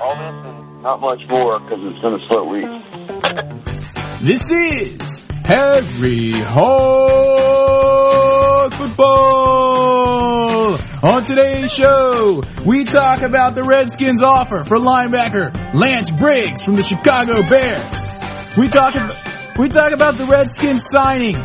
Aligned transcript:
All 0.00 0.16
this 0.16 0.46
and 0.46 0.82
not 0.82 1.00
much 1.00 1.20
more 1.28 1.58
because 1.60 1.78
it's 1.82 2.00
been 2.00 2.14
a 2.14 2.18
slow 2.28 2.44
week. 2.44 2.64
This 4.20 4.42
is 4.50 5.22
Harry 5.44 6.32
Hog 6.32 6.64
Football. 8.74 10.76
On 11.04 11.24
today's 11.24 11.72
show, 11.72 12.42
we 12.66 12.82
talk 12.84 13.22
about 13.22 13.54
the 13.54 13.62
Redskins 13.62 14.20
offer 14.20 14.64
for 14.64 14.78
linebacker 14.78 15.54
Lance 15.72 16.10
Briggs 16.10 16.64
from 16.64 16.74
the 16.74 16.82
Chicago 16.82 17.44
Bears. 17.48 18.56
We 18.56 18.68
talk 18.68 18.96
about, 18.96 19.16
we 19.56 19.68
talk 19.68 19.92
about 19.92 20.18
the 20.18 20.24
Redskins 20.24 20.84
signing 20.88 21.36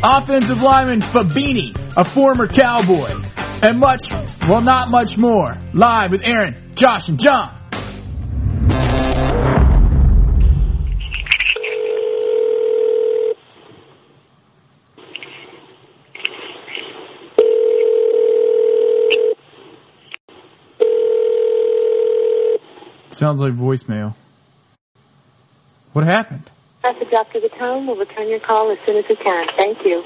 offensive 0.00 0.62
lineman 0.62 1.00
Fabini, 1.00 1.74
a 1.96 2.04
former 2.04 2.46
cowboy, 2.46 3.20
and 3.62 3.80
much, 3.80 4.12
well 4.48 4.60
not 4.60 4.90
much 4.90 5.18
more. 5.18 5.58
Live 5.72 6.12
with 6.12 6.24
Aaron, 6.24 6.70
Josh, 6.76 7.08
and 7.08 7.18
John. 7.18 7.52
Sounds 23.22 23.40
like 23.40 23.52
voicemail. 23.52 24.16
What 25.92 26.04
happened? 26.04 26.50
Message 26.82 27.12
after 27.16 27.38
the 27.38 27.50
tone. 27.56 27.86
We'll 27.86 27.94
return 27.94 28.28
your 28.28 28.40
call 28.40 28.72
as 28.72 28.78
soon 28.84 28.96
as 28.96 29.04
we 29.08 29.14
can. 29.14 29.46
Thank 29.56 29.78
you. 29.84 30.02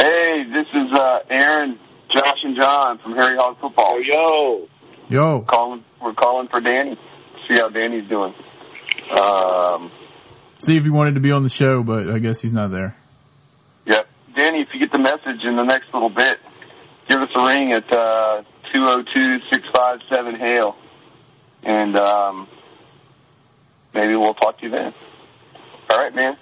Hey, 0.00 0.44
this 0.48 0.64
is 0.72 0.98
uh, 0.98 1.18
Aaron, 1.28 1.78
Josh, 2.16 2.38
and 2.44 2.56
John 2.56 2.98
from 3.02 3.12
Harry 3.12 3.36
Hog 3.36 3.58
Football. 3.60 3.96
Oh 3.98 4.66
yo, 5.10 5.14
Yo. 5.14 5.40
calling. 5.42 5.84
We're 6.00 6.14
calling 6.14 6.48
for 6.48 6.62
Danny. 6.62 6.96
See 7.46 7.60
how 7.60 7.68
Danny's 7.68 8.08
doing. 8.08 8.32
Um, 9.20 9.90
See 10.60 10.78
if 10.78 10.82
he 10.82 10.88
wanted 10.88 11.16
to 11.16 11.20
be 11.20 11.30
on 11.30 11.42
the 11.42 11.50
show, 11.50 11.82
but 11.82 12.08
I 12.08 12.20
guess 12.20 12.40
he's 12.40 12.54
not 12.54 12.70
there. 12.70 12.96
yep. 13.84 14.06
Danny, 14.34 14.62
if 14.62 14.68
you 14.72 14.80
get 14.80 14.92
the 14.92 14.98
message 14.98 15.44
in 15.44 15.56
the 15.56 15.64
next 15.64 15.92
little 15.92 16.08
bit, 16.08 16.38
give 17.06 17.18
us 17.20 17.28
a 17.36 17.44
ring 17.44 17.72
at 17.72 17.92
uh, 17.92 18.42
two 18.72 18.84
zero 18.84 19.02
two 19.14 19.38
six 19.52 19.64
five 19.74 19.98
seven 20.10 20.34
hail, 20.36 20.76
and 21.62 21.96
um, 21.96 22.48
maybe 23.94 24.14
we'll 24.16 24.34
talk 24.34 24.58
to 24.58 24.66
you 24.66 24.70
then. 24.70 24.94
All 25.90 25.98
right, 25.98 26.14
man. 26.14 26.36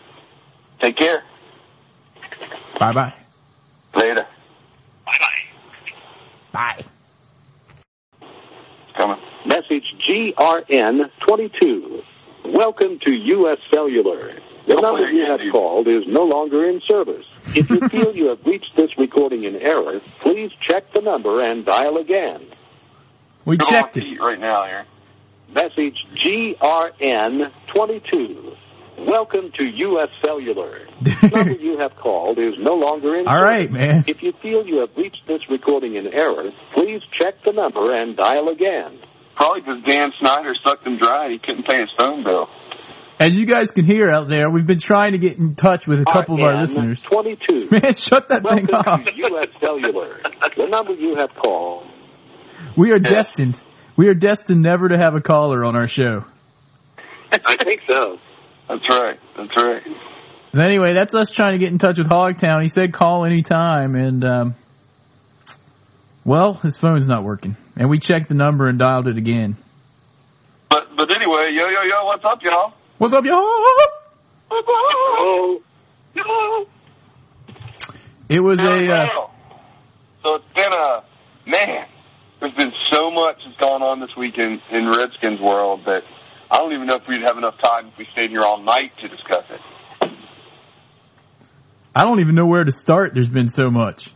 Take 0.83 0.97
care. 0.99 1.23
Bye 2.79 2.93
bye. 2.93 3.15
Later. 3.95 4.27
Bye-bye. 5.07 5.39
Bye. 6.53 6.85
Coming. 8.97 9.19
Message 9.47 9.85
GRN22. 10.09 12.03
Welcome 12.55 12.99
to 13.05 13.11
U.S. 13.11 13.59
Cellular. 13.73 14.33
The 14.67 14.75
Don't 14.75 14.83
number 14.83 15.03
play 15.07 15.13
you 15.15 15.27
have 15.31 15.41
called 15.53 15.87
is 15.89 16.03
no 16.09 16.23
longer 16.23 16.69
in 16.69 16.81
service. 16.89 17.25
If 17.55 17.71
you 17.71 17.79
feel 17.89 18.17
you 18.17 18.29
have 18.31 18.45
reached 18.45 18.73
this 18.77 18.91
recording 18.99 19.45
in 19.45 19.55
error, 19.57 20.01
please 20.23 20.51
check 20.69 20.93
the 20.93 21.01
number 21.01 21.39
and 21.45 21.65
dial 21.65 21.97
again. 21.99 22.49
We 23.45 23.57
Go 23.59 23.67
checked 23.71 23.97
on 23.97 24.03
it. 24.03 24.21
right 24.21 24.41
now, 24.41 24.65
Aaron. 24.65 24.87
Message 25.55 25.95
GRN22. 26.27 28.57
Welcome 29.07 29.53
to 29.59 29.65
U.S. 29.65 30.09
Cellular. 30.25 30.87
The 31.03 31.29
number 31.33 31.53
you 31.53 31.79
have 31.79 31.95
called 31.97 32.39
is 32.39 32.55
no 32.59 32.73
longer 32.75 33.15
in 33.17 33.29
All 33.29 33.35
service. 33.39 33.45
right, 33.45 33.71
man. 33.71 34.05
If 34.09 34.23
you 34.23 34.33
feel 34.43 34.67
you 34.67 34.79
have 34.81 34.89
reached 34.97 35.27
this 35.29 35.41
recording 35.51 35.95
in 35.97 36.07
error, 36.07 36.51
please 36.75 37.03
check 37.21 37.35
the 37.45 37.53
number 37.53 37.95
and 37.95 38.17
dial 38.17 38.49
again. 38.49 38.99
Probably 39.37 39.61
because 39.61 39.83
Dan 39.87 40.13
Snyder 40.21 40.55
sucked 40.65 40.87
him 40.87 40.97
dry 40.99 41.25
and 41.27 41.33
he 41.35 41.39
couldn't 41.39 41.67
pay 41.67 41.79
his 41.81 41.91
phone 41.99 42.25
bill. 42.25 42.49
As 43.19 43.35
you 43.35 43.47
guys 43.47 43.71
can 43.71 43.87
hear 43.87 44.11
out 44.11 44.29
there, 44.29 44.51
we've 44.51 44.67
been 44.67 44.79
trying 44.79 45.13
to 45.13 45.19
get 45.19 45.39
in 45.39 45.55
touch 45.55 45.87
with 45.87 46.01
a 46.01 46.05
couple 46.05 46.35
of 46.35 46.41
our 46.43 46.61
listeners. 46.61 47.01
22. 47.03 47.69
Man, 47.71 47.95
shut 47.95 48.29
that 48.29 48.43
thing 48.43 48.69
off. 48.75 49.05
to 49.05 49.11
U.S. 49.15 49.49
Cellular. 49.59 50.21
The 50.57 50.67
number 50.67 50.93
you 50.93 51.17
have 51.17 51.31
called. 51.35 51.87
We 52.77 52.93
are 52.93 52.99
destined. 52.99 53.59
We 53.97 54.09
are 54.09 54.15
destined 54.15 54.61
never 54.61 54.89
to 54.89 54.99
have 54.99 55.15
a 55.15 55.23
caller 55.23 55.65
on 55.65 55.77
our 55.77 55.87
show. 55.87 56.25
I 57.33 57.57
think 57.65 57.81
so. 57.89 58.19
That's 58.69 58.83
right. 58.91 59.19
That's 59.37 59.57
right. 59.57 59.83
Anyway, 60.59 60.93
that's 60.93 61.15
us 61.15 61.31
trying 61.31 61.53
to 61.53 61.59
get 61.59 61.73
in 61.73 61.79
touch 61.79 61.99
with 61.99 62.09
Hogtown. 62.09 62.63
He 62.63 62.69
said 62.69 62.93
call 62.93 63.25
anytime, 63.25 63.95
and 63.95 64.25
um, 64.25 64.55
well, 66.25 66.55
his 66.55 66.77
phone's 66.77 67.07
not 67.07 67.25
working. 67.25 67.57
And 67.77 67.91
we 67.91 67.99
checked 67.99 68.29
the 68.29 68.35
number 68.35 68.67
and 68.67 68.79
dialed 68.79 69.07
it 69.07 69.17
again. 69.19 69.57
But 70.71 70.89
but 70.97 71.09
anyway, 71.11 71.51
yo 71.53 71.65
yo 71.65 71.83
yo, 71.89 72.05
what's 72.07 72.25
up, 72.25 72.39
y'all? 72.43 72.75
What's 72.99 73.13
up, 73.13 73.25
y'all? 73.27 73.45
It 78.29 78.41
was 78.41 78.59
a 78.61 78.93
uh. 78.93 79.07
So 80.23 80.37
it's 80.37 80.45
been 80.55 80.73
a 80.73 81.05
man. 81.47 81.87
There's 82.41 82.55
been 82.55 82.73
so 82.91 83.11
much 83.11 83.37
that's 83.45 83.59
gone 83.59 83.83
on 83.83 84.01
this 84.01 84.11
week 84.17 84.35
in, 84.39 84.61
in 84.73 84.89
Redskins 84.89 85.41
world 85.41 85.81
that 85.85 86.01
I 86.51 86.57
don't 86.57 86.73
even 86.73 86.87
know 86.87 86.97
if 86.97 87.03
we'd 87.07 87.23
have 87.27 87.37
enough 87.37 87.55
time 87.63 87.89
if 87.89 87.99
we 87.99 88.07
stayed 88.13 88.31
here 88.31 88.43
all 88.43 88.63
night 88.63 88.93
to 89.03 89.09
discuss 89.09 89.45
it. 89.51 89.61
I 91.95 92.03
don't 92.03 92.21
even 92.21 92.35
know 92.35 92.47
where 92.47 92.65
to 92.65 92.73
start. 92.73 93.13
There's 93.15 93.29
been 93.29 93.51
so 93.51 93.71
much. 93.71 94.11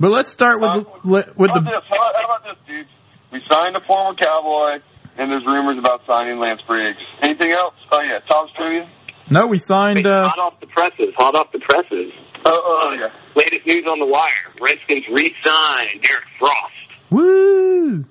But 0.00 0.10
let's 0.10 0.32
start 0.32 0.60
with 0.60 0.70
Uh, 0.70 0.80
the, 0.80 0.84
with 1.04 1.50
how, 1.50 1.54
the 1.54 1.60
this? 1.60 1.84
How, 1.88 2.12
how 2.18 2.36
about 2.36 2.42
this, 2.44 2.56
dudes? 2.66 2.90
We 3.32 3.40
signed 3.50 3.76
a 3.76 3.80
former 3.86 4.16
Cowboy, 4.16 4.80
and 5.16 5.30
there's 5.30 5.44
rumors 5.46 5.78
about 5.78 6.02
signing 6.06 6.38
Lance 6.38 6.60
Briggs. 6.66 6.98
Anything 7.22 7.52
else? 7.52 7.74
Oh 7.92 8.00
yeah, 8.02 8.18
Tom's 8.28 8.50
trivia. 8.56 8.88
no. 9.30 9.46
We 9.46 9.58
signed. 9.58 10.06
Uh, 10.06 10.28
hot 10.28 10.38
off 10.38 10.60
the 10.60 10.66
presses. 10.66 11.14
Hot 11.16 11.34
off 11.34 11.52
the 11.52 11.60
presses. 11.60 12.12
Oh, 12.46 12.52
oh, 12.52 12.80
oh 12.84 12.92
yeah. 12.92 13.08
Latest 13.36 13.66
news 13.66 13.84
on 13.88 13.98
the 13.98 14.06
wire. 14.06 14.52
Redskins 14.60 15.04
re-signed 15.10 16.02
Derrick 16.02 16.24
Frost. 16.38 16.88
woo! 17.10 18.04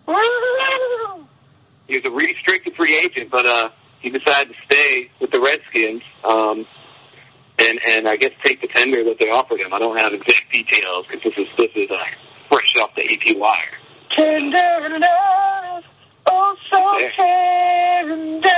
He 1.88 1.96
was 1.96 2.06
a 2.06 2.10
restricted 2.10 2.74
free 2.76 2.98
agent, 2.98 3.30
but 3.30 3.46
uh, 3.46 3.70
he 4.02 4.10
decided 4.10 4.50
to 4.50 4.56
stay 4.66 5.12
with 5.22 5.32
the 5.32 5.40
Redskins. 5.42 6.02
Um, 6.24 6.66
and 7.60 7.80
and 7.86 8.08
I 8.08 8.16
guess 8.16 8.32
take 8.44 8.62
the 8.62 8.68
tender 8.74 9.04
that 9.06 9.18
they 9.20 9.26
offered 9.30 9.60
him. 9.60 9.74
I 9.74 9.80
don't 9.80 9.98
have 9.98 10.14
exact 10.14 10.50
details 10.52 11.06
because 11.06 11.22
this 11.24 11.38
is 11.38 11.48
this 11.58 11.72
is 11.76 11.90
uh, 11.92 12.02
fresh 12.50 12.74
off 12.82 12.92
the 12.96 13.04
AP 13.06 13.38
wire. 13.38 13.78
Tender 14.18 14.98
love, 14.98 15.84
oh 16.28 16.56
so 16.70 16.80
tender. 17.18 18.50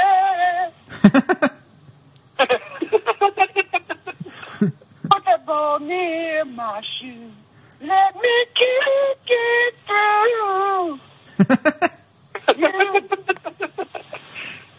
Put 5.09 5.23
that 5.25 5.45
ball 5.45 5.79
near 5.79 6.45
my 6.45 6.81
shoe. 6.99 7.31
Let 7.81 8.15
me 8.15 8.45
kick 8.55 9.27
it 9.27 9.75
through. 9.85 10.99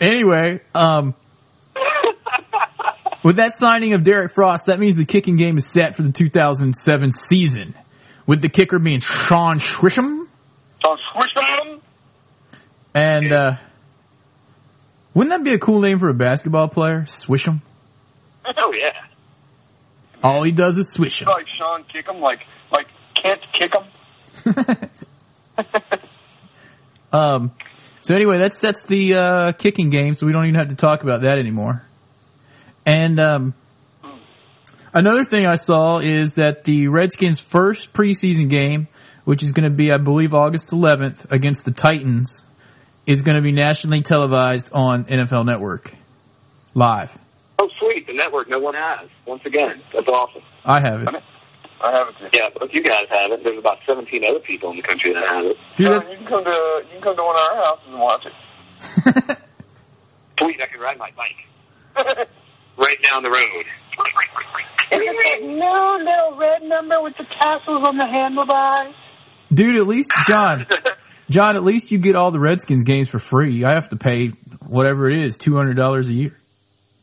anyway, 0.00 0.60
um, 0.74 1.14
with 3.24 3.36
that 3.36 3.52
signing 3.56 3.92
of 3.92 4.04
Derrick 4.04 4.34
Frost, 4.34 4.66
that 4.66 4.78
means 4.78 4.96
the 4.96 5.04
kicking 5.04 5.36
game 5.36 5.58
is 5.58 5.70
set 5.72 5.96
for 5.96 6.02
the 6.02 6.12
2007 6.12 7.12
season, 7.12 7.74
with 8.26 8.40
the 8.40 8.48
kicker 8.48 8.78
being 8.78 9.00
Shaun 9.00 9.58
Suisham. 9.58 10.26
Squish 11.10 11.34
them. 11.34 11.55
And 12.96 13.30
uh, 13.30 13.56
wouldn't 15.12 15.36
that 15.36 15.44
be 15.44 15.52
a 15.52 15.58
cool 15.58 15.82
name 15.82 15.98
for 15.98 16.08
a 16.08 16.14
basketball 16.14 16.68
player? 16.68 17.02
Suisham. 17.02 17.60
Oh 18.48 18.72
yeah. 18.72 18.92
All 20.22 20.44
he 20.44 20.52
does 20.52 20.78
is 20.78 20.88
swish 20.88 21.20
'em. 21.20 21.26
Like 21.26 21.46
Sean 21.58 21.84
kick 21.92 22.06
him, 22.06 22.20
like 22.20 22.38
like 22.70 22.86
can't 23.20 23.40
kick 23.52 23.72
him. 23.74 24.90
Um, 27.12 27.52
so 28.02 28.14
anyway, 28.14 28.38
that's 28.38 28.58
that's 28.58 28.84
the 28.86 29.14
uh, 29.14 29.52
kicking 29.52 29.90
game, 29.90 30.16
so 30.16 30.26
we 30.26 30.32
don't 30.32 30.44
even 30.46 30.58
have 30.58 30.68
to 30.68 30.74
talk 30.74 31.02
about 31.02 31.22
that 31.22 31.38
anymore. 31.38 31.82
And 32.84 33.18
um, 33.18 33.54
another 34.92 35.24
thing 35.24 35.46
I 35.46 35.56
saw 35.56 35.98
is 36.00 36.34
that 36.34 36.64
the 36.64 36.88
Redskins' 36.88 37.40
first 37.40 37.92
preseason 37.92 38.50
game, 38.50 38.88
which 39.24 39.42
is 39.42 39.52
going 39.52 39.68
to 39.68 39.74
be, 39.74 39.92
I 39.92 39.96
believe, 39.98 40.34
August 40.34 40.68
11th 40.68 41.30
against 41.30 41.64
the 41.64 41.70
Titans, 41.70 42.42
is 43.06 43.22
going 43.22 43.36
to 43.36 43.42
be 43.42 43.52
nationally 43.52 44.02
televised 44.02 44.70
on 44.72 45.04
NFL 45.04 45.46
Network 45.46 45.92
live. 46.74 47.16
Oh 47.58 47.68
sweet, 47.80 48.06
the 48.06 48.12
network 48.12 48.50
no 48.50 48.58
one 48.58 48.74
has. 48.74 49.08
Once 49.26 49.42
again, 49.46 49.82
that's 49.94 50.08
awesome. 50.08 50.42
I 50.64 50.80
have 50.80 51.00
it. 51.00 51.08
I 51.80 51.92
have 51.92 52.08
it. 52.08 52.14
Too. 52.18 52.38
Yeah, 52.38 52.50
but 52.58 52.74
you 52.74 52.82
guys 52.82 53.06
have 53.08 53.32
it. 53.32 53.40
There's 53.44 53.58
about 53.58 53.78
17 53.88 54.22
other 54.28 54.40
people 54.40 54.70
in 54.70 54.76
the 54.76 54.82
country 54.82 55.14
that 55.14 55.24
have 55.32 55.44
it. 55.46 55.56
Dude, 55.76 55.88
John, 55.88 56.10
you 56.10 56.16
can 56.18 56.26
come 56.26 56.44
to 56.44 56.58
you 56.84 56.92
can 56.98 57.02
come 57.02 57.16
to 57.16 57.22
one 57.22 57.36
of 57.36 57.44
our 57.48 57.56
houses 57.62 57.86
and 57.88 58.00
watch 58.00 58.24
it. 58.26 59.38
Sweet, 60.40 60.60
I 60.60 60.66
can 60.70 60.80
ride 60.80 60.98
my 60.98 61.10
bike 61.16 61.40
right 62.78 63.02
down 63.02 63.22
the 63.22 63.30
road. 63.30 63.64
Is 64.92 65.00
it 65.00 65.16
that 65.24 65.40
new 65.42 66.04
little 66.04 66.38
red 66.38 66.62
number 66.62 67.02
with 67.02 67.14
the 67.16 67.24
tassels 67.40 67.82
on 67.86 67.96
the 67.96 68.06
handlebars? 68.06 68.94
Dude, 69.52 69.76
at 69.76 69.86
least 69.86 70.10
John, 70.26 70.66
John, 71.28 71.56
at 71.56 71.64
least 71.64 71.90
you 71.90 71.98
get 71.98 72.14
all 72.16 72.30
the 72.30 72.38
Redskins 72.38 72.84
games 72.84 73.08
for 73.08 73.18
free. 73.18 73.64
I 73.64 73.74
have 73.74 73.88
to 73.90 73.96
pay 73.96 74.28
whatever 74.66 75.08
it 75.10 75.18
is, 75.24 75.38
two 75.38 75.56
hundred 75.56 75.74
dollars 75.74 76.08
a 76.08 76.12
year. 76.12 76.36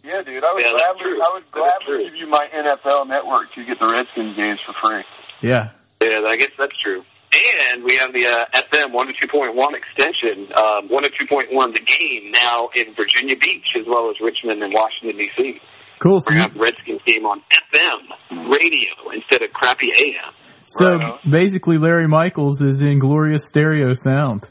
Yeah, 0.03 0.21
dude. 0.23 0.43
I 0.43 0.53
would 0.53 0.63
Yeah, 0.63 0.71
that's 0.71 0.83
gladly, 0.83 1.01
true. 1.03 1.21
I 1.21 1.29
would 1.33 1.51
gladly 1.51 2.03
give 2.05 2.15
you 2.15 2.27
my 2.29 2.45
NFL 2.53 3.07
network 3.07 3.51
to 3.55 3.65
get 3.65 3.79
the 3.79 3.87
Redskins 3.91 4.35
games 4.35 4.59
for 4.65 4.73
free. 4.83 5.03
Yeah. 5.41 5.71
Yeah, 6.01 6.27
I 6.27 6.35
guess 6.35 6.51
that's 6.57 6.75
true. 6.83 7.03
And 7.33 7.83
we 7.83 7.95
have 7.97 8.13
the 8.13 8.27
uh, 8.27 8.61
FM 8.71 8.93
102.1 8.93 9.57
extension, 9.73 10.53
um, 10.53 10.87
102.1 10.87 11.49
the 11.73 11.79
game 11.81 12.31
now 12.31 12.69
in 12.75 12.93
Virginia 12.93 13.35
Beach 13.39 13.73
as 13.79 13.87
well 13.87 14.09
as 14.11 14.17
Richmond 14.21 14.61
and 14.61 14.71
Washington 14.73 15.17
D.C. 15.17 15.59
Cool. 15.99 16.19
So, 16.19 16.25
We're 16.29 16.35
you- 16.35 16.41
gonna 16.43 16.53
have 16.53 16.61
Redskins 16.61 17.01
game 17.07 17.25
on 17.25 17.41
FM 17.73 18.51
radio 18.51 19.15
instead 19.15 19.41
of 19.41 19.51
crappy 19.51 19.89
AM. 19.97 20.33
So 20.67 20.97
Right 20.97 21.19
basically, 21.29 21.77
Larry 21.77 22.07
Michaels 22.07 22.61
is 22.61 22.81
in 22.81 22.99
glorious 22.99 23.45
stereo 23.47 23.93
sound. 23.93 24.49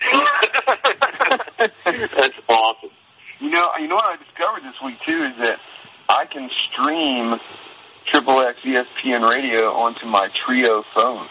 That's 1.58 2.34
awesome. 2.48 2.88
You 3.40 3.50
know, 3.50 3.68
you 3.80 3.88
know 3.88 3.96
what 3.96 4.08
I 4.08 4.16
discovered 4.16 4.62
this 4.62 4.74
week 4.84 4.96
too 5.08 5.24
is 5.24 5.32
that 5.42 5.58
I 6.08 6.26
can 6.30 6.48
stream 6.70 7.34
Triple 8.10 8.40
X 8.40 8.58
ESPN 8.64 9.28
Radio 9.28 9.72
onto 9.72 10.06
my 10.06 10.28
Treo 10.46 10.84
phone. 10.94 11.26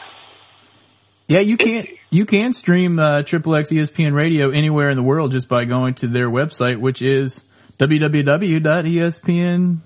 Yeah, 1.28 1.40
you 1.40 1.56
can 1.58 1.88
you 2.10 2.26
can 2.26 2.54
stream 2.54 3.00
uh, 3.00 3.24
Triple 3.24 3.56
X 3.56 3.70
ESPN 3.70 4.14
Radio 4.14 4.52
anywhere 4.52 4.90
in 4.90 4.98
the 4.98 5.04
world 5.04 5.32
just 5.32 5.48
by 5.48 5.64
going 5.66 5.94
to 5.96 6.08
their 6.08 6.30
website, 6.30 6.78
which 6.78 7.02
is 7.02 7.42
www.espn 7.80 9.78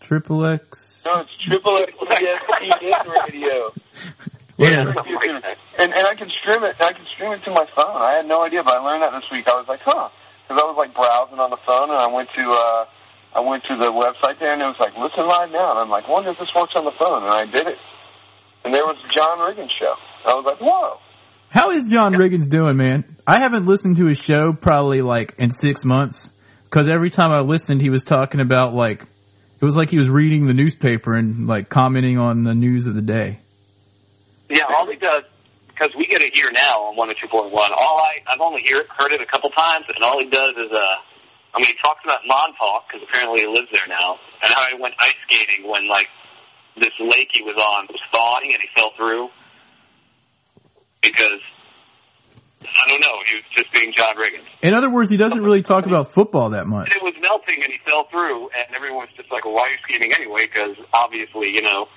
triple 0.00 0.46
X. 0.46 1.02
No, 1.04 1.20
it's 1.20 1.30
Triple 1.46 1.76
X 1.78 1.92
Radio. 2.60 3.72
Yeah. 4.60 4.92
something 4.92 5.16
like 5.16 5.40
that. 5.40 5.56
And 5.80 5.88
and 5.96 6.04
I 6.04 6.12
can 6.20 6.28
stream 6.44 6.60
it. 6.68 6.76
I 6.76 6.92
can 6.92 7.08
stream 7.16 7.32
it 7.32 7.40
to 7.48 7.50
my 7.50 7.64
phone. 7.72 7.96
I 7.96 8.20
had 8.20 8.28
no 8.28 8.44
idea, 8.44 8.60
but 8.60 8.76
I 8.76 8.84
learned 8.84 9.00
that 9.00 9.16
this 9.16 9.24
week. 9.32 9.48
I 9.48 9.56
was 9.56 9.64
like, 9.64 9.80
huh? 9.80 10.12
Because 10.44 10.60
I 10.60 10.68
was 10.68 10.76
like 10.76 10.92
browsing 10.92 11.40
on 11.40 11.48
the 11.48 11.56
phone, 11.64 11.88
and 11.88 11.96
I 11.96 12.12
went 12.12 12.28
to 12.36 12.44
uh, 12.44 12.84
I 13.32 13.40
went 13.40 13.64
to 13.72 13.74
the 13.80 13.88
website 13.88 14.36
there, 14.36 14.52
and 14.52 14.60
it 14.60 14.68
was 14.68 14.76
like, 14.76 14.92
listen 15.00 15.24
live 15.24 15.48
now. 15.48 15.72
And 15.72 15.78
I'm 15.80 15.88
like, 15.88 16.04
wonder 16.12 16.28
if 16.28 16.36
this 16.36 16.52
works 16.52 16.76
on 16.76 16.84
the 16.84 16.92
phone, 17.00 17.24
and 17.24 17.32
I 17.32 17.48
did 17.48 17.72
it. 17.72 17.80
And 18.64 18.74
there 18.74 18.84
was 18.84 19.00
John 19.16 19.40
Riggins 19.40 19.72
show. 19.80 19.94
I 20.28 20.34
was 20.36 20.44
like, 20.44 20.60
whoa. 20.60 21.00
How 21.48 21.70
is 21.70 21.88
John 21.90 22.12
Riggins 22.12 22.50
doing, 22.50 22.76
man? 22.76 23.16
I 23.26 23.40
haven't 23.40 23.64
listened 23.64 23.96
to 23.96 24.06
his 24.06 24.20
show 24.20 24.52
probably 24.52 25.00
like 25.00 25.36
in 25.38 25.50
six 25.50 25.84
months 25.84 26.28
because 26.64 26.88
every 26.88 27.10
time 27.10 27.32
I 27.32 27.40
listened, 27.40 27.80
he 27.80 27.90
was 27.90 28.04
talking 28.04 28.40
about 28.40 28.74
like 28.74 29.06
it 29.60 29.64
was 29.64 29.76
like 29.76 29.90
he 29.90 29.98
was 29.98 30.08
reading 30.08 30.46
the 30.46 30.54
newspaper 30.54 31.14
and 31.14 31.46
like 31.46 31.68
commenting 31.68 32.18
on 32.18 32.44
the 32.44 32.54
news 32.54 32.86
of 32.86 32.94
the 32.94 33.02
day. 33.02 33.40
Yeah, 34.48 34.64
all 34.74 34.88
he 34.90 34.96
does 34.96 35.24
because 35.68 35.92
we 35.96 36.06
get 36.08 36.20
it 36.20 36.32
here 36.32 36.52
now 36.52 36.88
on 36.88 36.96
one 36.96 37.08
or 37.08 37.14
two 37.14 37.28
point 37.28 37.52
one. 37.52 37.70
All 37.72 38.00
I 38.00 38.24
I've 38.24 38.40
only 38.40 38.62
hear, 38.64 38.84
heard 38.96 39.12
it 39.12 39.20
a 39.20 39.28
couple 39.28 39.50
times, 39.50 39.84
and 39.88 40.04
all 40.04 40.20
he 40.20 40.28
does 40.28 40.56
is 40.56 40.72
uh, 40.72 40.96
I 41.52 41.58
mean, 41.58 41.72
he 41.72 41.78
talks 41.82 42.00
about 42.04 42.24
Montauk 42.24 42.88
because 42.88 43.02
apparently 43.04 43.42
he 43.44 43.48
lives 43.48 43.68
there 43.72 43.88
now, 43.88 44.16
and 44.42 44.48
how 44.52 44.64
he 44.70 44.80
went 44.80 44.94
ice 45.00 45.18
skating 45.28 45.68
when 45.68 45.88
like 45.88 46.08
this 46.76 46.94
lake 47.00 47.28
he 47.32 47.42
was 47.42 47.58
on 47.58 47.88
was 47.90 48.00
thawing 48.12 48.54
and 48.54 48.60
he 48.62 48.68
fell 48.72 48.92
through 48.96 49.28
because 51.02 51.42
I 52.60 52.84
don't 52.92 53.00
know, 53.00 53.16
he 53.24 53.40
was 53.40 53.48
just 53.56 53.72
being 53.72 53.92
John 53.96 54.20
Riggins. 54.20 54.44
In 54.60 54.76
other 54.76 54.92
words, 54.92 55.08
he 55.08 55.16
doesn't 55.16 55.40
really 55.40 55.64
talk 55.64 55.88
about 55.88 56.12
football 56.12 56.52
that 56.52 56.68
much. 56.68 56.92
And 56.92 57.00
it 57.00 57.04
was 57.04 57.16
melting 57.16 57.64
and 57.64 57.72
he 57.72 57.80
fell 57.88 58.04
through, 58.12 58.52
and 58.52 58.76
everyone 58.76 59.08
was 59.08 59.14
just 59.16 59.32
like, 59.32 59.48
well, 59.48 59.56
why 59.56 59.64
are 59.68 59.72
you 59.72 59.80
skating 59.88 60.12
anyway? 60.12 60.44
Because 60.44 60.76
obviously, 60.92 61.56
you 61.56 61.64
know, 61.64 61.88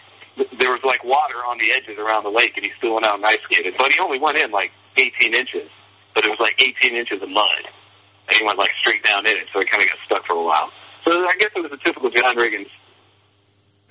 there 0.58 0.72
was 0.72 0.82
like 0.88 1.04
water 1.04 1.44
on 1.46 1.60
the 1.60 1.70
edges 1.76 2.00
around 2.00 2.24
the 2.24 2.34
lake, 2.34 2.56
and 2.56 2.64
he 2.64 2.72
still 2.80 2.96
went 2.96 3.06
out 3.06 3.20
and 3.20 3.26
ice 3.28 3.44
skated. 3.46 3.76
But 3.78 3.92
he 3.92 4.00
only 4.00 4.18
went 4.18 4.40
in 4.40 4.50
like 4.50 4.72
18 4.96 5.36
inches, 5.36 5.68
but 6.16 6.26
it 6.26 6.32
was 6.32 6.40
like 6.40 6.58
18 6.58 6.96
inches 6.96 7.22
of 7.22 7.30
mud, 7.30 7.64
and 8.32 8.34
he 8.40 8.42
went 8.48 8.58
like 8.58 8.72
straight 8.82 9.04
down 9.04 9.28
in 9.28 9.36
it, 9.36 9.52
so 9.52 9.60
he 9.60 9.68
kind 9.68 9.84
of 9.84 9.90
got 9.92 10.00
stuck 10.08 10.24
for 10.26 10.40
a 10.40 10.46
while. 10.48 10.72
So 11.06 11.12
I 11.12 11.36
guess 11.38 11.52
it 11.54 11.62
was 11.62 11.76
a 11.76 11.82
typical 11.84 12.10
John 12.10 12.40
Riggins 12.40 12.72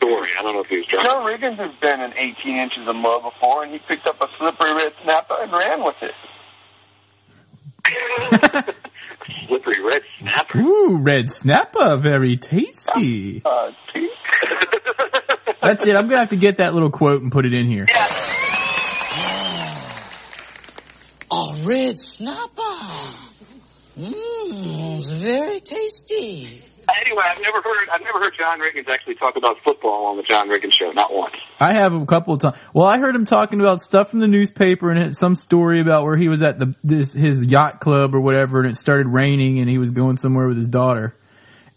story. 0.01 0.35
I 0.35 0.43
don't 0.43 0.57
know 0.59 0.65
if 0.65 0.73
he 0.73 0.83
was 0.83 0.89
drunk. 0.91 1.07
John 1.07 1.23
Riggins 1.23 1.61
has 1.63 1.77
been 1.79 2.01
in 2.01 2.11
18 2.17 2.59
inches 2.59 2.85
of 2.91 2.97
mud 2.97 3.23
before, 3.23 3.63
and 3.63 3.71
he 3.71 3.79
picked 3.87 4.09
up 4.11 4.19
a 4.19 4.27
slippery 4.41 4.75
red 4.75 4.97
snapper 5.05 5.37
and 5.39 5.53
ran 5.53 5.85
with 5.85 6.01
it. 6.03 6.17
Slippery 9.49 9.85
red 9.85 10.03
snapper. 10.21 10.59
Ooh, 10.59 10.99
red 11.03 11.31
snapper, 11.31 11.99
very 11.99 12.37
tasty. 12.37 13.43
Uh, 13.45 13.71
That's 15.63 15.87
it. 15.87 15.95
I'm 15.95 16.09
gonna 16.09 16.21
have 16.21 16.31
to 16.31 16.37
get 16.37 16.57
that 16.59 16.75
little 16.75 16.91
quote 16.91 17.23
and 17.23 17.31
put 17.31 17.47
it 17.47 17.55
in 17.55 17.67
here. 17.67 17.87
A 21.31 21.55
red 21.65 21.99
snapper. 21.99 22.63
Mmm, 23.99 25.11
very 25.23 25.61
tasty. 25.61 26.63
Anyway, 26.89 27.23
I've 27.25 27.41
never 27.41 27.63
heard 27.63 27.89
I've 27.93 28.01
never 28.03 28.19
heard 28.19 28.33
John 28.37 28.59
Riggins 28.59 28.89
actually 28.93 29.15
talk 29.15 29.37
about 29.37 29.57
football 29.65 30.07
on 30.07 30.17
the 30.17 30.23
John 30.23 30.49
Riggins 30.49 30.73
show, 30.73 30.91
not 30.93 31.13
once. 31.13 31.35
I 31.61 31.75
have 31.75 31.93
him 31.93 32.03
a 32.03 32.07
couple 32.07 32.35
of 32.35 32.41
times. 32.41 32.57
Well, 32.75 32.89
I 32.89 32.99
heard 32.99 33.15
him 33.15 33.25
talking 33.25 33.61
about 33.61 33.81
stuff 33.81 34.11
from 34.11 34.21
the 34.21 34.27
newspaper 34.27 34.91
and 34.91 35.17
some 35.17 35.37
story 35.37 35.81
about 35.81 36.05
where 36.05 36.17
he 36.17 36.29
was 36.29 36.43
at 36.43 36.59
the 36.59 36.75
this 36.83 37.13
his 37.13 37.43
yacht 37.45 37.81
club 37.81 38.15
or 38.15 38.21
whatever, 38.21 38.61
and 38.61 38.71
it 38.71 38.77
started 38.77 39.07
raining 39.09 39.61
and 39.61 39.71
he 39.71 39.79
was 39.79 39.91
going 39.91 40.17
somewhere 40.17 40.49
with 40.49 40.57
his 40.57 40.69
daughter. 40.69 41.17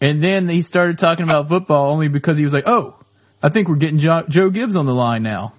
And 0.01 0.23
then 0.23 0.49
he 0.49 0.61
started 0.61 0.97
talking 0.97 1.23
about 1.23 1.49
football 1.49 1.91
only 1.91 2.07
because 2.07 2.37
he 2.37 2.43
was 2.43 2.53
like, 2.53 2.67
"Oh, 2.67 2.95
I 3.43 3.49
think 3.49 3.69
we're 3.69 3.75
getting 3.75 3.99
jo- 3.99 4.25
Joe 4.27 4.49
Gibbs 4.49 4.75
on 4.75 4.85
the 4.85 4.95
line 4.95 5.23
now." 5.23 5.53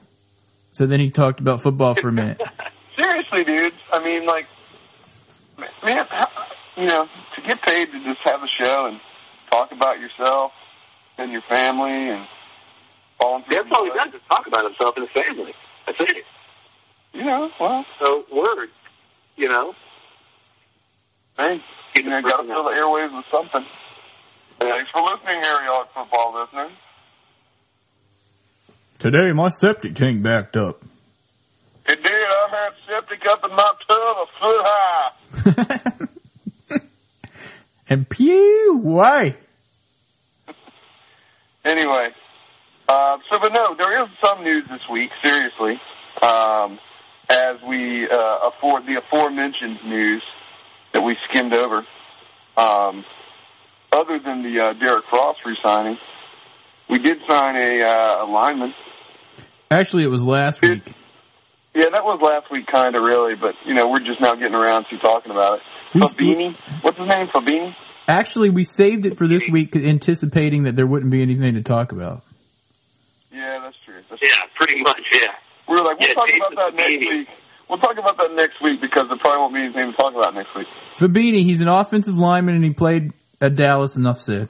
So 0.73 0.87
then 0.87 1.01
he 1.01 1.11
talked 1.11 1.41
about 1.41 1.63
football 1.63 1.95
for 1.95 2.09
a 2.09 2.13
minute. 2.13 2.41
Seriously, 3.01 3.45
dude. 3.45 3.73
I 3.93 4.03
mean, 4.03 4.27
like, 4.27 4.45
man, 5.83 6.05
how, 6.11 6.29
you 6.77 6.87
know, 6.87 7.05
to 7.37 7.43
get 7.49 7.63
paid 7.63 7.87
to 7.87 7.99
just 8.05 8.21
have 8.25 8.41
a 8.43 8.63
show 8.63 8.87
and 8.87 9.01
talk 9.51 9.71
about 9.73 9.99
yourself 10.01 10.53
and 11.19 11.33
your 11.33 11.43
family 11.49 12.11
and 12.11 12.27
falling 13.19 13.45
through. 13.45 13.57
That's 13.57 13.69
all 13.73 13.85
he 13.85 13.91
does 13.91 14.15
is 14.15 14.21
talk 14.29 14.47
about 14.47 14.65
himself 14.65 14.95
and 14.97 15.09
his 15.09 15.15
family. 15.25 15.53
That's 15.87 16.01
it. 16.01 16.25
You 17.15 17.25
know, 17.25 17.49
well, 17.61 17.85
So 17.99 18.25
word, 18.33 18.69
you 19.37 19.49
know. 19.49 19.73
hey, 21.39 21.61
you 21.95 22.03
know, 22.05 22.21
got 22.23 22.43
to 22.43 22.47
fill 22.49 22.65
the 22.65 22.71
airwaves 22.77 23.17
with 23.17 23.25
something. 23.33 23.65
Thanks 24.59 24.91
for 24.93 25.03
listening, 25.03 25.41
Harry 25.43 25.67
Hog 25.69 25.87
Football 25.95 26.41
listeners. 26.41 26.73
Today, 28.99 29.33
my 29.33 29.49
septic 29.49 29.95
tank 29.95 30.23
backed 30.23 30.57
up. 30.57 30.83
It 31.89 32.03
did. 32.03 32.13
I 32.13 32.49
had 32.51 32.73
septic 32.89 33.21
up 33.31 33.41
in 33.45 33.51
my 33.55 33.71
tub 33.87 34.17
a 34.19 34.27
foot 34.41 34.63
high. 34.67 36.07
and 37.89 38.09
pew, 38.09 38.81
why? 38.83 39.37
Anyway, 41.65 42.09
uh, 42.89 43.17
so 43.29 43.37
but 43.41 43.53
no, 43.53 43.75
there 43.77 44.03
is 44.03 44.09
some 44.25 44.45
news 44.45 44.65
this 44.71 44.81
week. 44.91 45.11
Seriously, 45.23 45.81
um, 46.23 46.79
as 47.29 47.57
we 47.69 48.09
uh, 48.11 48.49
afford 48.49 48.85
the 48.85 49.01
aforementioned 49.05 49.79
news 49.87 50.23
that 50.95 51.03
we 51.03 51.17
skimmed 51.29 51.53
over. 51.53 51.85
Um, 52.57 53.05
other 53.93 54.19
than 54.25 54.43
the 54.43 54.61
uh, 54.61 54.73
Derrick 54.79 55.05
Frost 55.11 55.39
re-signing, 55.45 55.99
we 56.89 56.99
did 56.99 57.19
sign 57.29 57.57
a, 57.57 57.85
uh, 57.85 58.25
a 58.25 58.27
lineman. 58.31 58.73
Actually, 59.71 60.05
it 60.05 60.11
was 60.11 60.23
last 60.23 60.63
week. 60.63 60.83
Yeah, 61.77 61.93
that 61.93 62.09
was 62.09 62.17
last 62.25 62.49
week, 62.51 62.65
kind 62.73 62.97
of 62.97 63.03
really, 63.05 63.35
but 63.37 63.53
you 63.69 63.75
know 63.75 63.89
we're 63.93 64.01
just 64.01 64.17
now 64.21 64.33
getting 64.35 64.57
around 64.57 64.87
to 64.89 64.97
talking 64.99 65.31
about 65.31 65.61
it. 65.61 65.63
We- 65.95 66.01
Fabini, 66.01 66.57
what's 66.81 66.97
his 66.97 67.07
name? 67.07 67.29
Fabini. 67.29 67.77
Actually, 68.09 68.49
we 68.49 68.65
saved 68.65 69.05
it 69.05 69.19
for 69.19 69.29
this 69.29 69.43
week, 69.51 69.77
anticipating 69.77 70.63
that 70.65 70.75
there 70.77 70.87
wouldn't 70.87 71.11
be 71.13 71.21
anything 71.21 71.55
to 71.55 71.63
talk 71.63 71.93
about. 71.93 72.23
Yeah, 73.33 73.59
that's 73.63 73.77
true. 73.85 74.01
That's 74.09 74.23
Yeah, 74.23 74.41
pretty 74.59 74.81
much, 74.81 75.03
yeah. 75.13 75.27
We 75.69 75.75
were 75.75 75.83
like, 75.85 75.99
we'll 75.99 76.09
Yeah, 76.09 76.15
talk 76.15 76.29
Jason 76.29 76.41
about 76.53 76.73
that 76.73 76.77
next 76.77 77.01
week. 77.01 77.29
We'll 77.69 77.79
talk 77.79 77.99
about 77.99 78.17
that 78.19 78.31
next 78.35 78.63
week 78.63 78.81
because 78.81 79.05
there 79.09 79.19
probably 79.19 79.39
won't 79.41 79.55
be 79.55 79.61
anything 79.61 79.91
to 79.91 79.97
talk 79.97 80.15
about 80.15 80.35
next 80.35 80.55
week. 80.57 80.69
Fabini, 80.97 81.43
he's 81.43 81.61
an 81.61 81.69
offensive 81.69 82.17
lineman 82.17 82.55
and 82.55 82.65
he 82.65 82.73
played 82.73 83.13
at 83.41 83.57
Dallas. 83.57 83.97
Enough 83.97 84.23
said. 84.23 84.49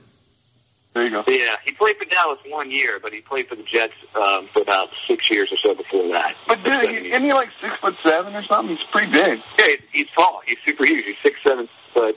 There 0.96 1.04
you 1.04 1.12
go. 1.12 1.28
Yeah, 1.28 1.60
he 1.60 1.76
played 1.76 2.00
for 2.00 2.08
Dallas 2.08 2.40
one 2.48 2.72
year, 2.72 2.96
but 3.04 3.12
he 3.12 3.20
played 3.20 3.52
for 3.52 3.56
the 3.60 3.68
Jets 3.68 3.92
um, 4.16 4.48
for 4.56 4.64
about 4.64 4.88
six 5.04 5.28
years 5.28 5.52
or 5.52 5.60
so 5.60 5.76
before 5.76 6.08
that. 6.16 6.32
But 6.48 6.64
dude, 6.64 6.88
he, 6.88 7.12
isn't 7.12 7.20
he 7.20 7.36
like 7.36 7.52
six 7.60 7.76
foot 7.84 7.92
seven 8.00 8.32
or 8.32 8.40
something? 8.48 8.72
He's 8.72 8.88
pretty 8.88 9.12
big. 9.12 9.36
Yeah, 9.60 9.76
he's, 9.76 9.84
he's 9.92 10.10
tall. 10.16 10.40
He's 10.48 10.56
super 10.64 10.88
huge. 10.88 11.04
He's 11.04 11.20
six 11.20 11.36
seven, 11.44 11.68
but 11.92 12.16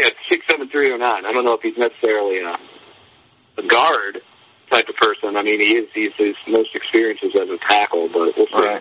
yeah, 0.00 0.08
six 0.32 0.40
seven 0.48 0.72
three 0.72 0.88
oh 0.88 0.96
nine. 0.96 1.28
I 1.28 1.36
don't 1.36 1.44
know 1.44 1.52
if 1.52 1.60
he's 1.60 1.76
necessarily 1.76 2.40
a, 2.40 2.56
a 3.60 3.64
guard 3.68 4.24
type 4.72 4.88
of 4.88 4.96
person. 4.96 5.36
I 5.36 5.44
mean, 5.44 5.60
he 5.60 5.76
is. 5.76 5.92
He's 5.92 6.16
his 6.16 6.32
most 6.48 6.72
experiences 6.72 7.36
as 7.36 7.52
a 7.52 7.60
tackle, 7.60 8.08
but 8.08 8.32
we'll 8.40 8.48
see. 8.48 8.56
Right. 8.56 8.80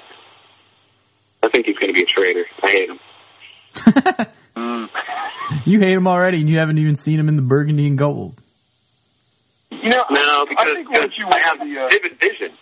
I 1.44 1.52
think 1.52 1.68
he's 1.68 1.76
going 1.76 1.92
to 1.92 2.00
be 2.00 2.08
a 2.08 2.12
traitor. 2.16 2.48
I 2.64 2.70
hate 2.72 2.90
him. 2.96 3.00
Mm. 4.56 4.86
You 5.66 5.80
hate 5.80 5.98
him 5.98 6.06
already, 6.06 6.40
and 6.40 6.48
you 6.48 6.60
haven't 6.60 6.78
even 6.78 6.96
seen 6.96 7.20
him 7.20 7.28
in 7.28 7.36
the 7.36 7.42
burgundy 7.42 7.88
and 7.88 7.98
gold. 7.98 8.40
You 9.84 9.90
know, 9.92 10.04
No, 10.10 10.24
I 10.24 10.46
because, 10.48 10.72
think 10.74 10.88
once 10.90 11.12
because 11.12 11.20
you 11.20 11.28
I 11.28 11.40
have 11.44 11.60
the 11.60 11.72
uh, 11.76 11.88
vivid 11.92 12.16
vision 12.16 12.56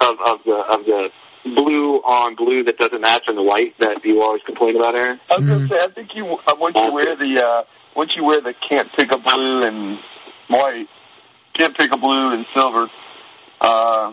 of 0.00 0.16
of 0.24 0.36
the 0.48 0.56
of 0.56 0.80
the 0.88 1.00
blue 1.52 2.00
on 2.00 2.34
blue 2.34 2.64
that 2.64 2.78
doesn't 2.78 3.00
match 3.00 3.24
on 3.28 3.36
the 3.36 3.42
white 3.42 3.76
that 3.78 4.00
you 4.04 4.22
always 4.22 4.40
complain 4.46 4.76
about, 4.76 4.94
Aaron? 4.94 5.20
I 5.30 5.36
was 5.36 5.46
gonna 5.46 5.60
Mhm. 5.60 5.68
say, 5.68 5.78
I 5.84 5.88
think 5.92 6.14
you 6.14 6.24
uh, 6.46 6.54
once 6.58 6.76
you 6.80 6.90
wear 6.92 7.14
the 7.14 7.44
uh, 7.44 7.62
once 7.94 8.10
you 8.16 8.24
wear 8.24 8.40
the 8.40 8.54
can't 8.68 8.88
pick 8.96 9.12
a 9.12 9.18
blue 9.18 9.62
and 9.68 9.98
white, 10.48 10.88
can't 11.58 11.76
pick 11.76 11.92
a 11.92 11.98
blue 11.98 12.32
and 12.32 12.46
silver, 12.54 12.88
uh, 13.60 14.12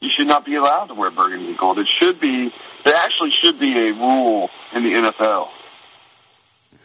you 0.00 0.10
should 0.16 0.26
not 0.26 0.44
be 0.44 0.56
allowed 0.56 0.86
to 0.86 0.94
wear 0.94 1.10
burgundy 1.12 1.48
and 1.50 1.58
gold. 1.58 1.78
It 1.78 1.88
should 2.02 2.18
be 2.20 2.50
there 2.84 2.96
actually 2.96 3.30
should 3.42 3.60
be 3.60 3.70
a 3.72 3.92
rule 3.94 4.50
in 4.74 4.82
the 4.82 4.90
NFL 4.90 5.48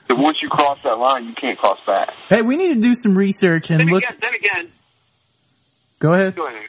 that 0.10 0.16
once 0.18 0.38
you 0.42 0.50
cross 0.50 0.78
that 0.84 0.98
line, 0.98 1.26
you 1.26 1.34
can't 1.40 1.58
cross 1.58 1.78
back. 1.88 2.10
Hey, 2.30 2.42
we 2.42 2.58
need 2.58 2.74
to 2.74 2.82
do 2.82 2.96
some 2.96 3.16
research 3.16 3.70
and 3.70 3.80
Then 3.80 3.88
look. 3.88 4.04
again, 4.04 4.18
then 4.22 4.34
again, 4.34 4.72
Go 6.00 6.14
ahead. 6.14 6.36
go 6.36 6.48
ahead. 6.48 6.68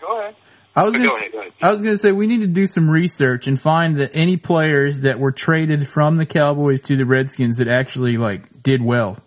Go 0.00 0.18
ahead. 0.18 0.36
I 0.74 0.84
was 0.84 0.94
gonna, 0.94 1.08
ahead, 1.08 1.32
go 1.32 1.40
ahead. 1.40 1.52
I 1.60 1.70
was 1.72 1.82
going 1.82 1.94
to 1.94 1.98
say 2.00 2.12
we 2.12 2.26
need 2.26 2.40
to 2.40 2.46
do 2.46 2.66
some 2.66 2.88
research 2.88 3.46
and 3.46 3.60
find 3.60 3.98
that 4.00 4.10
any 4.14 4.36
players 4.36 5.00
that 5.00 5.18
were 5.18 5.32
traded 5.32 5.88
from 5.90 6.16
the 6.16 6.24
Cowboys 6.26 6.80
to 6.82 6.96
the 6.96 7.04
Redskins 7.04 7.58
that 7.58 7.68
actually 7.68 8.16
like 8.16 8.62
did 8.62 8.80
well. 8.82 9.18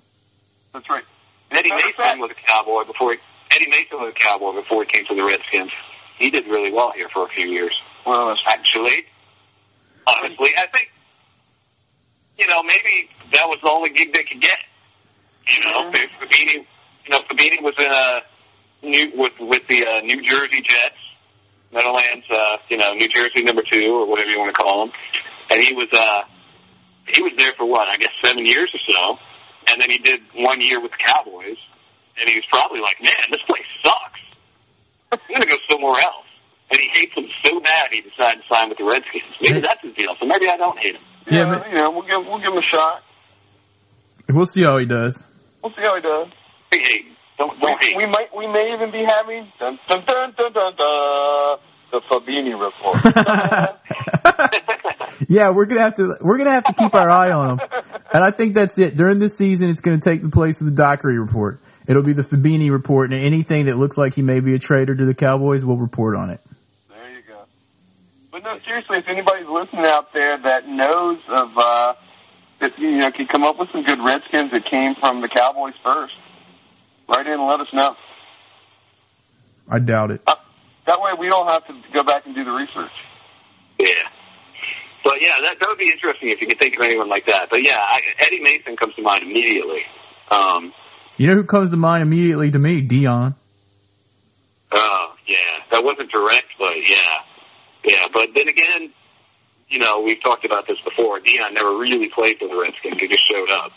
That's 0.74 0.90
right. 0.90 1.04
Eddie 1.52 1.70
Matter 1.70 1.84
Mason 1.86 2.02
fact- 2.02 2.20
was 2.20 2.32
a 2.32 2.48
cowboy 2.52 2.86
before 2.88 3.12
he, 3.14 3.20
Eddie 3.56 3.70
Mason 3.70 4.00
was 4.00 4.14
a 4.16 4.20
cowboy 4.20 4.54
before 4.60 4.84
he 4.86 4.90
came 4.92 5.06
to 5.08 5.16
the 5.16 5.22
Redskins. 5.24 5.70
He 6.18 6.32
did 6.32 6.48
really 6.48 6.72
well 6.72 6.92
here 6.96 7.10
for 7.14 7.26
a 7.28 7.30
few 7.36 7.46
years. 7.46 7.76
Well, 8.08 8.28
that's 8.30 8.42
Actually, 8.48 9.06
honestly, 10.08 10.50
I 10.58 10.66
think 10.74 10.90
you 12.38 12.48
know 12.48 12.64
maybe 12.64 13.10
that 13.34 13.46
was 13.48 13.60
the 13.64 13.70
only 13.70 13.90
gig 13.92 14.14
they 14.14 14.24
could 14.24 14.42
get. 14.42 14.60
You 15.48 15.60
know, 15.68 15.92
Mhm. 15.92 16.10
Fabini, 16.20 16.54
you 17.06 17.10
know, 17.12 17.20
Fabini 17.28 17.60
was 17.62 17.76
in 17.78 17.92
a 17.92 18.24
new 18.88 19.12
with 19.20 19.34
with 19.40 19.64
the 19.68 19.86
uh, 19.86 20.02
New 20.02 20.22
Jersey 20.24 20.62
Jets, 20.64 21.00
Meadowlands, 21.72 22.26
uh, 22.32 22.58
you 22.70 22.78
know, 22.78 22.94
New 22.94 23.10
Jersey 23.10 23.44
number 23.44 23.64
two 23.64 23.86
or 23.92 24.06
whatever 24.08 24.30
you 24.30 24.40
want 24.40 24.56
to 24.56 24.60
call 24.62 24.84
him, 24.88 24.92
and 25.52 25.62
he 25.62 25.74
was 25.74 25.90
uh 25.92 26.24
he 27.14 27.22
was 27.22 27.34
there 27.38 27.52
for 27.58 27.66
what 27.66 27.88
I 27.88 27.98
guess 27.98 28.14
seven 28.24 28.46
years 28.46 28.72
or 28.74 28.80
so, 28.88 29.20
and 29.68 29.82
then 29.82 29.90
he 29.92 29.98
did 30.00 30.22
one 30.36 30.62
year 30.62 30.80
with 30.80 30.92
the 30.92 31.02
Cowboys, 31.04 31.60
and 32.16 32.30
he 32.30 32.36
was 32.40 32.46
probably 32.50 32.80
like, 32.80 33.02
man, 33.02 33.28
this 33.30 33.42
place 33.46 33.68
sucks. 33.84 34.22
I'm 35.12 35.20
gonna 35.28 35.46
go 35.52 35.58
somewhere 35.70 36.00
else. 36.02 36.26
And 36.72 36.80
he 36.82 36.88
hates 36.94 37.14
them 37.14 37.28
so 37.46 37.60
bad 37.60 37.92
he 37.92 38.02
decided 38.02 38.42
to 38.42 38.48
sign 38.50 38.70
with 38.70 38.80
the 38.80 38.86
Redskins. 38.86 39.30
Maybe 39.42 39.60
that's 39.62 39.84
his 39.84 39.94
deal. 39.94 40.16
So 40.20 40.26
maybe 40.26 40.48
I 40.50 40.58
don't 40.58 40.80
hate 40.80 40.96
him. 40.96 41.04
Yeah, 41.28 41.38
yeah, 41.38 41.46
but- 41.56 41.70
you 41.70 41.76
know, 41.76 41.92
we'll 41.92 42.04
give 42.04 42.26
we'll 42.28 42.40
give 42.40 42.54
him 42.54 42.60
a 42.60 42.64
shot. 42.64 43.02
We'll 44.30 44.46
see 44.46 44.64
how 44.64 44.78
he 44.78 44.86
does. 44.86 45.22
We'll 45.62 45.74
see 45.74 45.82
how 45.82 45.96
he 45.96 46.02
does. 46.02 46.28
Hey, 46.72 46.80
hate. 46.80 47.06
Don't 47.38 47.60
don't 47.60 47.84
hate. 47.84 47.96
We, 47.98 48.06
we 48.06 48.12
might 48.12 48.34
we 48.36 48.48
may 48.48 48.74
even 48.74 48.90
be 48.92 49.04
having 49.06 49.52
dun 49.60 49.78
dun 49.88 50.04
dun 50.06 50.34
dun 50.38 50.54
dun, 50.54 50.76
dun 50.76 51.60
the 51.92 52.02
Fabini 52.10 52.60
report. 52.60 53.04
yeah, 55.30 55.52
we're 55.54 55.66
gonna 55.66 55.82
have 55.82 55.94
to 55.96 56.16
we're 56.22 56.38
gonna 56.38 56.54
have 56.56 56.64
to 56.66 56.74
keep 56.74 56.94
our 56.94 57.10
eye 57.10 57.30
on 57.30 57.52
him, 57.52 57.60
and 58.14 58.24
I 58.24 58.32
think 58.32 58.56
that's 58.56 58.78
it. 58.78 58.96
During 58.98 59.20
this 59.20 59.38
season, 59.38 59.70
it's 59.70 59.80
gonna 59.80 60.00
take 60.00 60.22
the 60.24 60.30
place 60.30 60.60
of 60.62 60.66
the 60.66 60.74
Dockery 60.74 61.20
report. 61.20 61.60
It'll 61.88 62.04
be 62.04 62.14
the 62.14 62.24
Fabini 62.24 62.72
report, 62.72 63.12
and 63.14 63.22
anything 63.22 63.66
that 63.66 63.78
looks 63.78 63.98
like 63.98 64.16
he 64.16 64.22
may 64.22 64.40
be 64.40 64.56
a 64.56 64.60
traitor 64.60 64.96
to 64.96 65.06
the 65.06 65.14
Cowboys, 65.14 65.64
we'll 65.64 65.78
report 65.78 66.16
on 66.16 66.30
it. 66.32 66.42
There 66.90 67.10
you 67.12 67.22
go. 67.28 67.44
But 68.32 68.33
no, 68.44 68.60
seriously, 68.66 68.98
if 69.00 69.08
anybody's 69.08 69.48
listening 69.48 69.86
out 69.88 70.12
there 70.14 70.38
that 70.44 70.68
knows 70.68 71.20
of 71.32 71.50
uh 71.58 71.94
that 72.62 72.72
you 72.78 72.98
know 73.00 73.12
can 73.12 73.28
come 73.32 73.44
up 73.44 73.58
with 73.58 73.70
some 73.72 73.84
good 73.84 74.00
Redskins 74.00 74.52
that 74.52 74.64
came 74.70 74.96
from 75.00 75.22
the 75.22 75.30
Cowboys 75.34 75.74
first, 75.84 76.14
write 77.10 77.26
in 77.26 77.34
and 77.34 77.48
let 77.48 77.60
us 77.60 77.72
know. 77.74 77.96
I 79.70 79.80
doubt 79.80 80.12
it. 80.12 80.22
Uh, 80.28 80.36
that 80.86 81.00
way 81.00 81.12
we 81.20 81.30
don't 81.30 81.48
have 81.48 81.66
to 81.68 81.74
go 81.94 82.04
back 82.04 82.26
and 82.26 82.36
do 82.36 82.44
the 82.44 82.52
research. 82.52 82.92
Yeah. 83.80 83.88
But 85.04 85.16
yeah, 85.20 85.40
that 85.42 85.56
that 85.60 85.68
would 85.68 85.78
be 85.80 85.92
interesting 85.92 86.30
if 86.30 86.40
you 86.42 86.48
could 86.48 86.60
think 86.60 86.76
of 86.76 86.84
anyone 86.84 87.10
like 87.10 87.26
that. 87.28 87.48
But 87.50 87.60
yeah, 87.66 87.80
I, 87.80 88.00
Eddie 88.28 88.40
Mason 88.44 88.76
comes 88.78 88.96
to 88.96 89.02
mind 89.02 89.24
immediately. 89.24 89.84
Um, 90.32 90.72
You 91.18 91.28
know 91.28 91.36
who 91.36 91.44
comes 91.46 91.72
to 91.72 91.78
mind 91.78 92.04
immediately 92.04 92.52
to 92.52 92.60
me? 92.60 92.82
Dion. 92.82 93.36
oh 94.72 95.06
yeah, 95.28 95.68
that 95.72 95.84
wasn't 95.84 96.12
direct, 96.12 96.48
but 96.58 96.76
yeah, 96.88 97.24
yeah. 97.86 98.08
But 98.12 98.30
then 98.36 98.48
again, 98.48 98.94
you 99.70 99.80
know, 99.80 100.02
we've 100.02 100.22
talked 100.24 100.46
about 100.46 100.68
this 100.68 100.78
before. 100.84 101.20
Dion 101.20 101.54
never 101.54 101.78
really 101.78 102.10
played 102.14 102.38
for 102.40 102.48
the 102.48 102.56
Redskins; 102.56 103.00
he 103.00 103.08
just 103.08 103.24
showed 103.30 103.50
up. 103.52 103.72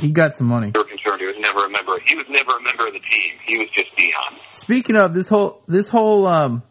He 0.00 0.10
got 0.10 0.32
some 0.34 0.46
money. 0.46 0.72
Were 0.74 0.84
concerned 0.84 1.20
he 1.20 1.26
was 1.26 1.36
never 1.38 1.66
a 1.66 1.70
member. 1.70 1.92
He 2.06 2.16
was 2.16 2.26
never 2.30 2.52
a 2.56 2.62
member 2.62 2.86
of 2.86 2.94
the 2.94 3.00
team. 3.00 3.34
He 3.46 3.58
was 3.58 3.68
just 3.74 3.94
Dion. 3.96 4.40
Speaking 4.54 4.96
of 4.96 5.12
this 5.14 5.28
whole 5.28 5.62
this 5.68 5.88
whole 5.88 6.26
um, 6.26 6.62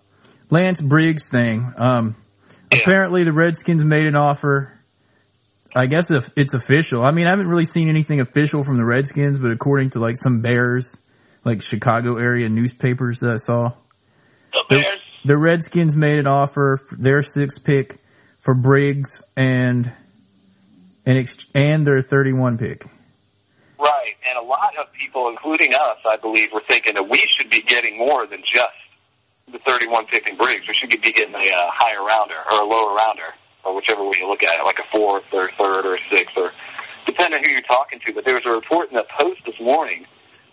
Lance 0.50 0.82
Briggs 0.82 1.30
thing, 1.30 1.74
um, 1.78 2.16
Yeah. 2.74 2.80
apparently 2.82 3.24
the 3.24 3.34
Redskins 3.34 3.84
made 3.84 4.06
an 4.06 4.16
offer. 4.16 4.78
I 5.74 5.86
guess 5.86 6.12
if 6.12 6.30
it's 6.36 6.54
official. 6.54 7.02
I 7.06 7.12
mean, 7.12 7.28
I 7.28 7.30
haven't 7.30 7.48
really 7.48 7.66
seen 7.66 7.88
anything 7.88 8.20
official 8.20 8.64
from 8.64 8.76
the 8.76 8.84
Redskins, 8.84 9.40
but 9.40 9.52
according 9.52 9.92
to 9.92 10.00
like 10.00 10.18
some 10.18 10.42
Bears, 10.42 10.98
like 11.46 11.62
Chicago 11.62 12.18
area 12.18 12.50
newspapers 12.50 13.22
that 13.22 13.30
I 13.30 13.38
saw, 13.38 13.70
The 14.52 14.64
the, 14.70 14.86
the 15.24 15.38
Redskins 15.38 15.96
made 15.96 16.18
an 16.18 16.28
offer 16.28 16.82
for 16.90 16.96
their 16.96 17.22
sixth 17.22 17.64
pick 17.64 18.00
for 18.40 18.54
Briggs 18.54 19.22
and 19.38 19.92
and 21.06 21.18
ex- 21.18 21.46
and 21.54 21.86
their 21.86 22.02
31 22.02 22.58
pick. 22.58 22.86
Right, 23.80 24.14
and 24.22 24.38
a 24.38 24.46
lot 24.46 24.78
of 24.78 24.94
people, 24.94 25.30
including 25.30 25.74
us, 25.74 25.98
I 26.06 26.18
believe, 26.18 26.50
were 26.54 26.62
thinking 26.70 26.94
that 26.94 27.10
we 27.10 27.26
should 27.38 27.50
be 27.50 27.62
getting 27.62 27.98
more 27.98 28.28
than 28.28 28.46
just 28.46 28.78
the 29.50 29.58
31 29.66 30.06
pick 30.14 30.30
in 30.30 30.38
Briggs. 30.38 30.70
We 30.70 30.78
should 30.78 30.94
be 30.94 31.02
getting 31.02 31.34
a 31.34 31.50
uh, 31.50 31.70
higher 31.74 32.06
rounder 32.06 32.38
or 32.38 32.62
a 32.62 32.68
lower 32.70 32.94
rounder, 32.94 33.34
or 33.66 33.74
whichever 33.76 34.06
way 34.06 34.22
you 34.22 34.30
look 34.30 34.46
at 34.46 34.54
it, 34.54 34.64
like 34.66 34.78
a 34.78 34.90
fourth 34.94 35.26
or 35.34 35.50
third 35.58 35.86
or 35.86 35.98
sixth, 36.14 36.38
or 36.38 36.54
depending 37.06 37.42
on 37.42 37.44
who 37.44 37.50
you're 37.50 37.66
talking 37.66 38.00
to. 38.06 38.14
But 38.14 38.26
there 38.26 38.38
was 38.38 38.46
a 38.46 38.54
report 38.54 38.94
in 38.94 38.98
the 38.98 39.10
Post 39.18 39.42
this 39.46 39.58
morning 39.58 40.06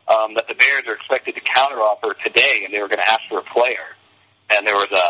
um, 0.09 0.33
that 0.41 0.49
the 0.49 0.57
Bears 0.57 0.89
are 0.89 0.97
expected 0.97 1.37
to 1.37 1.45
counteroffer 1.45 2.17
today, 2.25 2.65
and 2.65 2.73
they 2.73 2.81
were 2.81 2.89
going 2.89 3.05
to 3.05 3.11
ask 3.13 3.21
for 3.29 3.45
a 3.45 3.49
player. 3.53 3.98
And 4.51 4.67
there 4.67 4.77
was 4.77 4.91
a 4.93 5.09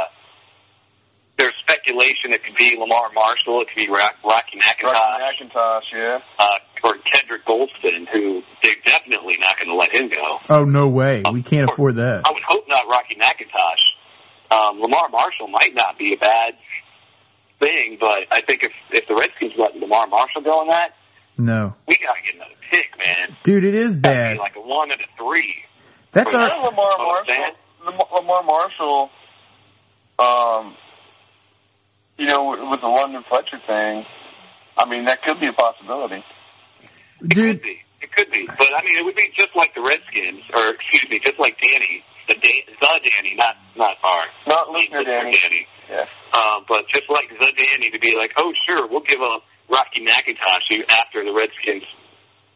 there's 1.38 1.54
speculation 1.62 2.34
it 2.34 2.42
could 2.42 2.56
be 2.58 2.74
Lemar 2.76 3.14
Marshall, 3.14 3.62
it 3.62 3.68
could 3.70 3.78
be 3.78 3.88
Rock, 3.88 4.18
Rocky 4.24 4.58
McIntosh 4.58 4.90
Rocky 4.90 5.46
McIntosh, 5.46 5.86
yeah. 5.94 6.18
uh, 6.38 6.58
or 6.82 6.94
Kedric 7.06 7.46
Golston, 7.46 8.10
who 8.12 8.42
they're 8.62 8.82
definitely 8.84 9.38
not 9.38 9.54
going 9.56 9.70
to 9.70 9.76
let 9.78 9.94
him 9.94 10.10
go. 10.10 10.38
Oh 10.50 10.64
no 10.64 10.88
way, 10.88 11.22
we 11.32 11.42
can't 11.42 11.70
afford 11.70 11.96
that. 11.96 12.22
I 12.26 12.32
would 12.32 12.42
hope 12.46 12.64
not 12.68 12.88
Rocky 12.90 13.14
McIntosh. 13.14 13.84
Um, 14.50 14.82
Lemar 14.82 15.10
Marshall 15.12 15.48
might 15.48 15.74
not 15.74 15.96
be 15.98 16.14
a 16.16 16.18
bad 16.18 16.54
thing, 17.60 17.98
but 18.00 18.26
I 18.32 18.40
think 18.42 18.64
if 18.64 18.72
if 18.90 19.06
the 19.06 19.14
Redskins 19.14 19.52
let 19.56 19.74
Lemar 19.74 20.10
Marshall 20.10 20.42
go 20.42 20.66
on 20.66 20.68
that, 20.68 20.90
No, 21.36 21.74
we 21.86 21.98
got 21.98 22.14
to 22.14 22.22
get 22.26 22.34
another 22.34 22.58
pick, 22.70 22.98
man. 22.98 23.36
dude, 23.44 23.62
it 23.64 23.74
is 23.76 23.96
bad. 23.96 24.34
be 24.34 24.38
like 24.40 24.56
a 24.56 24.60
one 24.60 24.90
and 24.90 25.00
a 25.00 25.06
three. 25.16 25.54
That's 26.12 26.32
Well, 26.32 26.42
our. 26.42 26.50
And 26.50 26.64
Lamar 26.64 26.98
Know 26.98 27.04
what 27.06 27.28
I'm 27.28 27.46
Marshall, 27.86 28.22
Lemar 28.26 28.44
Marshall, 28.44 29.10
um, 30.18 30.74
you 32.18 32.26
know, 32.26 32.50
with 32.70 32.80
the 32.80 32.88
London 32.90 33.22
Fletcher 33.28 33.58
thing, 33.66 34.04
I 34.76 34.88
mean, 34.88 35.06
that 35.06 35.22
could 35.22 35.40
be 35.40 35.46
a 35.46 35.52
possibility. 35.54 36.22
It 37.22 37.28
Dude, 37.30 37.58
could 37.58 37.62
be. 37.62 37.76
It 38.00 38.10
could 38.14 38.30
be. 38.30 38.46
But 38.46 38.70
I 38.74 38.82
mean, 38.86 38.98
it 38.98 39.04
would 39.04 39.18
be 39.18 39.30
just 39.34 39.50
like 39.54 39.74
the 39.74 39.82
Redskins, 39.82 40.42
or 40.54 40.74
excuse 40.74 41.06
me, 41.10 41.18
just 41.22 41.38
like 41.38 41.58
Danny, 41.58 42.02
the 42.30 42.34
Dan, 42.34 42.62
the 42.78 43.10
Danny, 43.10 43.34
not 43.34 43.58
not 43.74 43.98
our 44.02 44.24
Not 44.46 44.70
listener 44.70 45.02
Danny. 45.02 45.34
Danny. 45.34 45.66
Yeah. 45.90 46.06
Uh, 46.32 46.62
but 46.68 46.86
just 46.94 47.10
like 47.10 47.26
the 47.30 47.50
Danny 47.58 47.90
to 47.90 47.98
be 47.98 48.14
like, 48.14 48.34
oh 48.38 48.52
sure, 48.68 48.86
we'll 48.86 49.06
give 49.06 49.18
up 49.22 49.42
Rocky 49.66 50.02
McIntosh 50.04 50.66
who 50.70 50.82
after 50.90 51.24
the 51.24 51.34
Redskins 51.34 51.82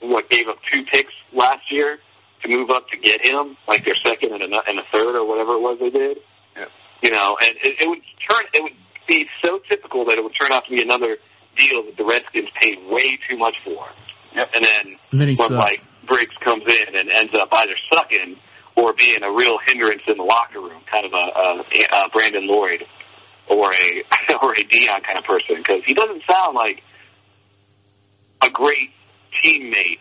what 0.02 0.28
gave 0.30 0.46
up 0.48 0.58
two 0.70 0.82
picks 0.92 1.14
last 1.32 1.62
year 1.70 1.98
to 2.42 2.48
move 2.48 2.70
up 2.70 2.86
to 2.90 2.98
get 2.98 3.24
him, 3.24 3.56
like 3.68 3.84
their 3.84 3.98
second 4.04 4.34
and 4.34 4.42
a, 4.42 4.60
and 4.66 4.78
a 4.78 4.86
third 4.92 5.14
or 5.14 5.26
whatever 5.26 5.54
it 5.54 5.62
was 5.62 5.78
they 5.78 5.90
did. 5.90 6.18
Yeah. 7.02 7.08
You 7.08 7.14
know, 7.14 7.36
and 7.40 7.56
it, 7.62 7.74
it 7.82 7.88
would 7.88 8.02
turn 8.30 8.44
it 8.54 8.62
would 8.62 8.78
be 9.08 9.26
so 9.44 9.58
typical 9.68 10.06
that 10.06 10.18
it 10.18 10.22
would 10.22 10.34
turn 10.40 10.52
out 10.52 10.64
to 10.66 10.70
be 10.70 10.82
another 10.82 11.18
deal 11.56 11.84
that 11.84 11.96
the 11.96 12.04
Redskins 12.04 12.48
paid 12.60 12.78
way 12.88 13.18
too 13.28 13.36
much 13.36 13.54
for. 13.64 13.84
Yep. 14.34 14.48
And 14.54 14.64
then 14.64 14.84
And 15.10 15.20
then 15.20 15.28
he 15.28 15.34
when 15.34 15.52
like 15.52 15.82
Briggs 16.06 16.34
comes 16.44 16.64
in 16.64 16.96
and 16.96 17.10
ends 17.10 17.32
up 17.34 17.48
either 17.52 17.76
sucking 17.92 18.36
or 18.76 18.94
being 18.94 19.22
a 19.22 19.30
real 19.30 19.58
hindrance 19.66 20.02
in 20.08 20.16
the 20.16 20.24
locker 20.24 20.60
room, 20.60 20.80
kind 20.90 21.04
of 21.04 21.12
a, 21.12 21.26
a, 21.36 22.06
a 22.06 22.08
Brandon 22.08 22.46
Lloyd 22.48 22.84
or 23.48 23.72
a 23.72 23.88
or 24.42 24.52
a 24.52 24.64
Dion 24.64 25.02
kind 25.02 25.18
of 25.18 25.24
person, 25.24 25.56
because 25.58 25.82
he 25.86 25.94
doesn't 25.94 26.22
sound 26.30 26.54
like 26.54 26.80
a 28.42 28.50
great 28.50 28.90
teammate 29.44 30.00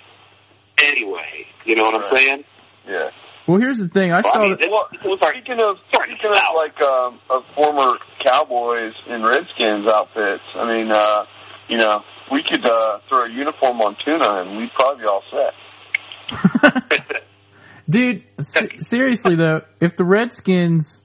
anyway. 0.80 1.46
You 1.66 1.76
know 1.76 1.84
what 1.84 1.96
I'm 1.96 2.18
saying? 2.18 2.44
Yeah. 2.88 3.10
Well, 3.48 3.60
here's 3.60 3.78
the 3.78 3.88
thing. 3.90 4.12
I 4.12 4.22
Well, 4.22 4.28
I 4.28 4.32
saw 4.34 4.42
mean, 4.42 4.52
that. 4.52 4.60
this- 4.60 4.70
Well, 4.72 4.88
this 4.92 5.02
was 5.04 5.20
speaking 5.22 5.60
of 5.60 5.78
speaking 5.94 6.32
of 6.32 6.56
like 6.56 6.80
um, 6.82 7.20
of 7.30 7.44
former 7.56 7.98
Cowboys 8.24 8.94
and 9.08 9.24
Redskins 9.26 9.88
outfits, 9.88 10.44
I 10.56 10.66
mean, 10.68 10.92
uh, 10.92 11.26
you 11.70 11.78
know, 11.78 12.02
we 12.32 12.44
could 12.50 12.66
uh, 12.66 13.00
throw 13.10 13.26
a 13.26 13.30
uniform 13.30 13.82
on 13.82 13.96
Tuna 14.06 14.42
and 14.42 14.58
we'd 14.58 14.72
probably 14.76 15.04
be 15.04 15.08
all 15.08 15.24
set. 15.32 15.54
Dude, 17.90 18.24
se- 18.40 18.78
seriously 18.78 19.36
though, 19.36 19.62
if 19.80 19.98
the 19.98 20.06
Redskins 20.06 21.00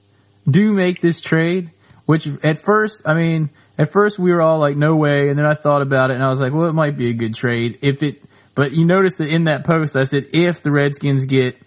do 0.49 0.71
make 0.71 1.01
this 1.01 1.19
trade, 1.19 1.71
Which 2.05 2.25
at 2.43 2.63
first, 2.63 3.01
I 3.05 3.13
mean, 3.15 3.49
at 3.77 3.91
first 3.91 4.17
we 4.17 4.31
were 4.31 4.41
all 4.41 4.59
like, 4.59 4.77
no 4.77 4.95
way. 4.95 5.27
And 5.27 5.37
then 5.37 5.45
I 5.45 5.55
thought 5.55 5.81
about 5.81 6.09
it 6.11 6.15
and 6.15 6.23
I 6.23 6.29
was 6.29 6.39
like, 6.39 6.53
well, 6.53 6.67
it 6.69 6.73
might 6.73 6.97
be 6.97 7.09
a 7.09 7.13
good 7.13 7.35
trade 7.35 7.79
if 7.81 8.01
it, 8.03 8.23
but 8.55 8.71
you 8.71 8.85
notice 8.85 9.17
that 9.17 9.27
in 9.27 9.45
that 9.45 9.65
post, 9.65 9.97
I 9.97 10.03
said, 10.03 10.27
if 10.33 10.61
the 10.61 10.71
Redskins 10.71 11.25
get 11.25 11.57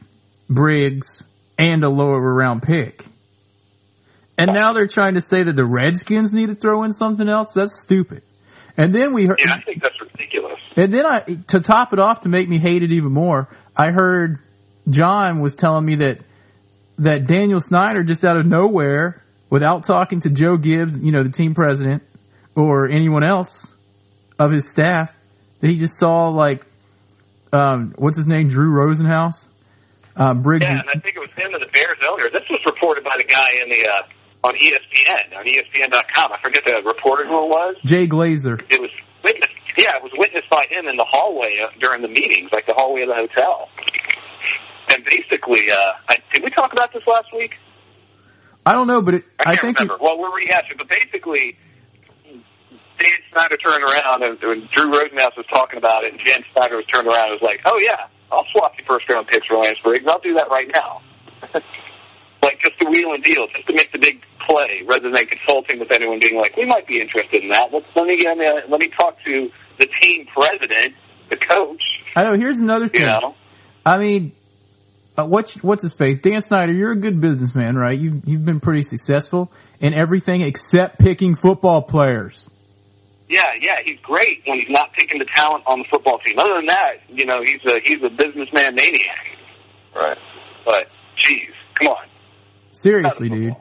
Briggs 0.50 1.25
and 1.57 1.83
a 1.85 1.88
lower 1.88 2.21
round 2.21 2.62
pick. 2.62 3.07
And 4.37 4.52
now 4.52 4.73
they're 4.73 4.87
trying 4.87 5.14
to 5.14 5.21
say 5.21 5.42
that 5.42 5.54
the 5.54 5.64
Redskins 5.64 6.33
need 6.33 6.47
to 6.47 6.54
throw 6.54 6.83
in 6.83 6.92
something 6.92 7.28
else. 7.28 7.52
That's 7.54 7.80
stupid. 7.83 8.23
And 8.76 8.95
then 8.95 9.12
we 9.12 9.26
heard, 9.26 9.38
Yeah, 9.45 9.54
I 9.54 9.61
think 9.61 9.83
that's 9.83 10.00
ridiculous. 10.00 10.59
and 10.76 10.92
then 10.92 11.07
I, 11.07 11.21
to 11.49 11.61
top 11.61 11.92
it 11.92 11.99
off, 11.99 12.23
to 12.23 12.28
make 12.28 12.49
me 12.49 12.59
hate 12.59 12.83
it 12.83 12.90
even 12.90 13.12
more, 13.12 13.49
I 13.76 13.90
heard 13.90 14.38
John 14.88 15.40
was 15.40 15.54
telling 15.54 15.85
me 15.85 15.97
that 15.97 16.21
that 16.99 17.26
Daniel 17.26 17.61
Snyder 17.61 18.02
just 18.04 18.25
out 18.25 18.37
of 18.37 18.47
nowhere, 18.47 19.23
without 19.49 19.85
talking 19.85 20.21
to 20.21 20.30
Joe 20.30 20.57
Gibbs, 20.59 20.99
you 20.99 21.12
know, 21.12 21.23
the 21.23 21.30
team 21.30 21.54
president, 21.54 22.02
or 22.54 22.88
anyone 22.88 23.25
else 23.25 23.73
of 24.38 24.50
his 24.52 24.71
staff, 24.71 25.14
that 25.61 25.69
he 25.69 25.76
just 25.76 25.99
saw 25.99 26.28
like, 26.28 26.64
um, 27.52 27.95
what's 27.97 28.16
his 28.19 28.26
name, 28.26 28.49
Drew 28.49 28.71
Rosenhaus, 28.71 29.47
uh, 30.17 30.35
Briggs. 30.35 30.64
Yeah, 30.67 30.81
and 30.81 30.88
I 30.90 30.99
think 30.99 31.17
it 31.17 31.23
was 31.23 31.31
him 31.37 31.55
and 31.55 31.62
the 31.62 31.71
Bears 31.73 31.99
earlier. 32.02 32.31
This 32.33 32.47
was 32.50 32.61
reported 32.67 33.05
by 33.05 33.17
the 33.19 33.29
guy 33.29 33.61
in 33.62 33.69
the 33.71 33.83
uh, 33.87 34.47
on 34.49 34.55
ESPN 34.57 35.37
on 35.37 35.45
ESPN.com. 35.45 36.33
I 36.33 36.38
forget 36.43 36.64
the 36.67 36.83
reporter 36.85 37.26
who 37.29 37.37
it 37.45 37.50
was. 37.52 37.76
Jay 37.85 38.09
Glazer. 38.09 38.59
It 38.71 38.81
was 38.81 38.90
witnessed. 39.23 39.52
Yeah, 39.79 39.97
it 39.97 40.02
was 40.02 40.12
witnessed 40.19 40.50
by 40.50 40.67
him 40.69 40.88
in 40.88 40.97
the 40.97 41.07
hallway 41.09 41.57
uh, 41.62 41.71
during 41.81 42.02
the 42.02 42.09
meetings, 42.11 42.50
like 42.52 42.67
the 42.67 42.75
hallway 42.75 43.02
of 43.02 43.09
the 43.09 43.17
hotel. 43.17 43.69
And 44.90 45.05
basically, 45.07 45.71
uh, 45.71 45.76
I, 46.11 46.19
did 46.35 46.43
we 46.43 46.50
talk 46.50 46.73
about 46.73 46.93
this 46.93 47.02
last 47.07 47.29
week? 47.37 47.52
I 48.67 48.75
don't 48.75 48.88
know, 48.88 49.00
but 49.00 49.14
it, 49.14 49.25
I 49.38 49.52
I 49.52 49.57
can't 49.57 49.76
think 49.76 49.81
it- 49.81 49.83
remember. 49.88 50.02
well, 50.05 50.19
we're 50.19 50.35
rehashing, 50.35 50.76
but 50.76 50.88
basically, 50.90 51.57
Dan 52.99 53.17
Snyder 53.33 53.57
turned 53.57 53.85
around 53.85 54.23
and, 54.26 54.37
and 54.43 54.69
Drew 54.75 54.90
Rosenhaus 54.93 55.33
was 55.37 55.47
talking 55.49 55.79
about 55.79 56.05
it, 56.05 56.12
and 56.12 56.21
Dan 56.26 56.43
Snyder 56.52 56.76
was 56.76 56.85
turned 56.93 57.07
around 57.09 57.33
and 57.33 57.38
was 57.40 57.47
like, 57.47 57.61
"Oh 57.64 57.79
yeah, 57.81 58.11
I'll 58.33 58.47
swap 58.53 58.73
your 58.79 58.87
first 58.87 59.09
round 59.09 59.29
picks 59.29 59.47
for 59.47 59.57
Lance 59.57 59.79
Briggs. 59.83 60.07
I'll 60.09 60.21
do 60.21 60.35
that 60.35 60.51
right 60.51 60.69
now." 60.73 61.03
like 62.43 62.59
just 62.65 62.79
to 62.81 62.89
wheel 62.89 63.13
and 63.13 63.25
deal, 63.25 63.47
just 63.55 63.67
to 63.67 63.75
make 63.75 63.93
the 63.93 63.99
big 63.99 64.23
play, 64.49 64.83
rather 64.87 65.11
than 65.11 65.27
consulting 65.27 65.79
with 65.79 65.91
anyone 65.95 66.21
being 66.21 66.37
like, 66.37 66.57
"We 66.57 66.67
might 66.67 66.87
be 66.87 67.01
interested 67.01 67.43
in 67.43 67.51
that." 67.51 67.73
Let's, 67.73 67.87
let 67.95 68.07
me 68.07 68.21
get 68.21 68.37
me, 68.37 68.47
let 68.69 68.81
me 68.81 68.91
talk 68.99 69.17
to 69.25 69.49
the 69.79 69.89
team 70.01 70.27
president, 70.33 70.95
the 71.29 71.37
coach. 71.37 71.83
I 72.17 72.25
know. 72.25 72.37
Here's 72.37 72.59
another 72.59 72.89
thing. 72.89 73.03
You 73.03 73.09
know, 73.09 73.35
I 73.85 73.99
mean, 73.99 74.33
uh, 75.17 75.25
what's 75.25 75.55
what's 75.63 75.83
his 75.83 75.95
face? 75.95 76.19
Dan 76.19 76.43
Snyder, 76.43 76.73
you're 76.73 76.93
a 76.93 77.01
good 77.01 77.21
businessman, 77.21 77.77
right? 77.77 77.99
You 77.99 78.23
you've 78.25 78.45
been 78.45 78.61
pretty 78.61 78.83
successful 78.83 79.53
in 79.81 79.95
everything 79.95 80.43
except 80.43 80.99
picking 80.99 81.37
football 81.37 81.83
players. 81.83 82.49
Yeah, 83.31 83.55
yeah, 83.63 83.79
he's 83.85 84.01
great 84.03 84.43
when 84.45 84.59
he's 84.59 84.69
not 84.71 84.93
picking 84.93 85.21
the 85.21 85.27
talent 85.37 85.63
on 85.65 85.79
the 85.79 85.85
football 85.89 86.19
team. 86.19 86.37
Other 86.37 86.55
than 86.57 86.67
that, 86.67 86.95
you 87.09 87.25
know, 87.27 87.41
he's 87.47 87.63
a 87.65 87.79
he's 87.79 88.03
a 88.03 88.11
businessman 88.11 88.75
maniac. 88.75 89.23
Right. 89.95 90.19
But 90.65 90.89
geez, 91.17 91.55
come 91.79 91.89
on, 91.89 92.07
Seriously, 92.73 93.29
dude. 93.29 93.55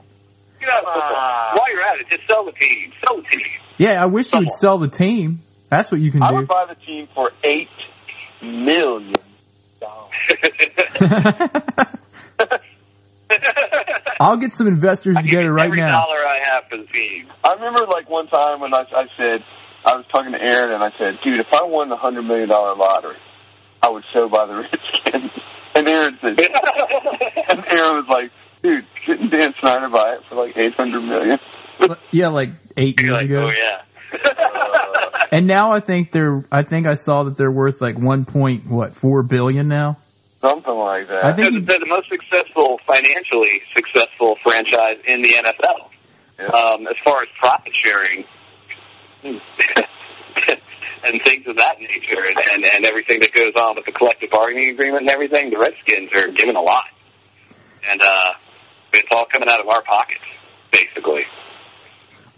get 0.60 0.70
out 0.70 0.84
of 0.84 0.94
football. 0.94 1.54
While 1.54 1.72
you're 1.72 1.84
at 1.86 2.02
it, 2.02 2.08
just 2.10 2.26
sell 2.28 2.46
the 2.46 2.52
team. 2.54 2.92
Sell 3.06 3.18
the 3.18 3.22
team. 3.30 3.46
Yeah, 3.78 4.02
I 4.02 4.08
wish 4.08 4.34
you 4.34 4.40
would 4.40 4.52
sell 4.52 4.80
the 4.80 4.90
team. 4.90 5.44
That's 5.70 5.92
what 5.92 6.02
you 6.02 6.12
can 6.12 6.24
I 6.24 6.30
do. 6.32 6.36
I 6.36 6.40
would 6.40 6.48
buy 6.48 6.66
the 6.68 6.76
team 6.86 7.08
for 7.14 7.30
eight 7.44 7.70
million 8.42 9.14
dollars. 9.80 10.12
I'll 14.20 14.38
get 14.38 14.54
some 14.54 14.68
investors 14.68 15.16
I 15.18 15.22
together 15.22 15.44
you 15.44 15.52
right 15.52 15.68
every 15.68 15.78
now. 15.80 15.92
dollar 15.92 16.26
I 16.26 16.40
have 16.54 16.70
for 16.70 16.78
the 16.78 16.86
team. 16.92 17.28
I 17.44 17.54
remember 17.54 17.86
like 17.86 18.10
one 18.10 18.28
time 18.28 18.60
when 18.60 18.74
I, 18.74 18.82
I 18.82 19.06
said 19.16 19.44
I 19.86 19.96
was 19.96 20.06
talking 20.12 20.32
to 20.34 20.42
Aaron 20.42 20.72
and 20.74 20.84
I 20.84 20.92
said, 20.98 21.20
"Dude, 21.24 21.40
if 21.40 21.48
I 21.52 21.64
won 21.64 21.90
the 21.90 21.96
hundred 21.96 22.24
million 22.24 22.50
dollar 22.50 22.76
lottery, 22.76 23.18
I 23.82 23.90
would 23.90 24.04
show 24.14 24.28
by 24.30 24.46
the 24.46 24.56
Redskins." 24.64 25.32
And 25.76 25.88
Aaron 25.88 26.18
said, 26.22 26.36
and 27.50 27.60
Aaron 27.66 28.04
was 28.04 28.08
like, 28.10 28.32
"Dude, 28.62 28.86
couldn't 29.06 29.30
Dan 29.30 29.54
Snyder 29.62 29.90
buy 29.90 30.16
it 30.16 30.22
for 30.30 30.36
like 30.36 30.58
eight 30.58 30.74
hundred 30.76 31.02
million? 31.02 31.40
Yeah, 32.12 32.28
like 32.28 32.50
8 32.76 33.00
You're 33.00 33.08
years 33.08 33.22
like, 33.22 33.30
ago. 33.30 33.48
oh 33.48 33.52
yeah. 33.56 33.86
And 35.32 35.46
now 35.46 35.72
I 35.72 35.80
think 35.80 36.12
they're. 36.12 36.44
I 36.52 36.64
think 36.64 36.88
I 36.88 36.96
saw 36.96 37.24
that 37.24 37.38
they're 37.38 37.52
worth 37.52 37.82
like 37.82 37.98
one 37.98 38.26
point 38.26 38.66
what 38.68 38.96
four 38.96 39.22
billion 39.24 39.68
now. 39.68 40.00
Something 40.42 40.74
like 40.74 41.08
that." 41.08 41.24
I 41.24 41.36
think 41.36 41.54
They're, 41.54 41.62
they're 41.62 41.80
the 41.80 41.86
most 41.88 42.10
successful, 42.10 42.80
financially 42.88 43.62
successful 43.76 44.36
franchise 44.44 44.98
in 45.08 45.22
the 45.22 45.36
NFL. 45.38 45.90
Yeah. 46.40 46.48
Um, 46.48 46.88
as 46.88 46.96
far 47.06 47.22
as 47.22 47.30
profit 47.40 47.72
sharing 47.86 48.26
and 49.24 51.22
things 51.24 51.46
of 51.48 51.58
that 51.58 51.80
nature, 51.80 52.24
and, 52.28 52.38
and 52.54 52.66
and 52.66 52.86
everything 52.86 53.20
that 53.22 53.34
goes 53.34 53.54
on 53.56 53.76
with 53.76 53.86
the 53.86 53.92
collective 53.92 54.30
bargaining 54.32 54.70
agreement 54.70 55.02
and 55.02 55.10
everything, 55.10 55.50
the 55.50 55.58
Redskins 55.60 56.10
are 56.16 56.32
given 56.32 56.56
a 56.56 56.62
lot, 56.62 56.86
and 57.90 58.02
uh, 58.02 58.32
it's 58.94 59.10
all 59.12 59.26
coming 59.32 59.50
out 59.50 59.60
of 59.60 59.68
our 59.68 59.84
pockets, 59.84 60.24
basically. 60.72 61.24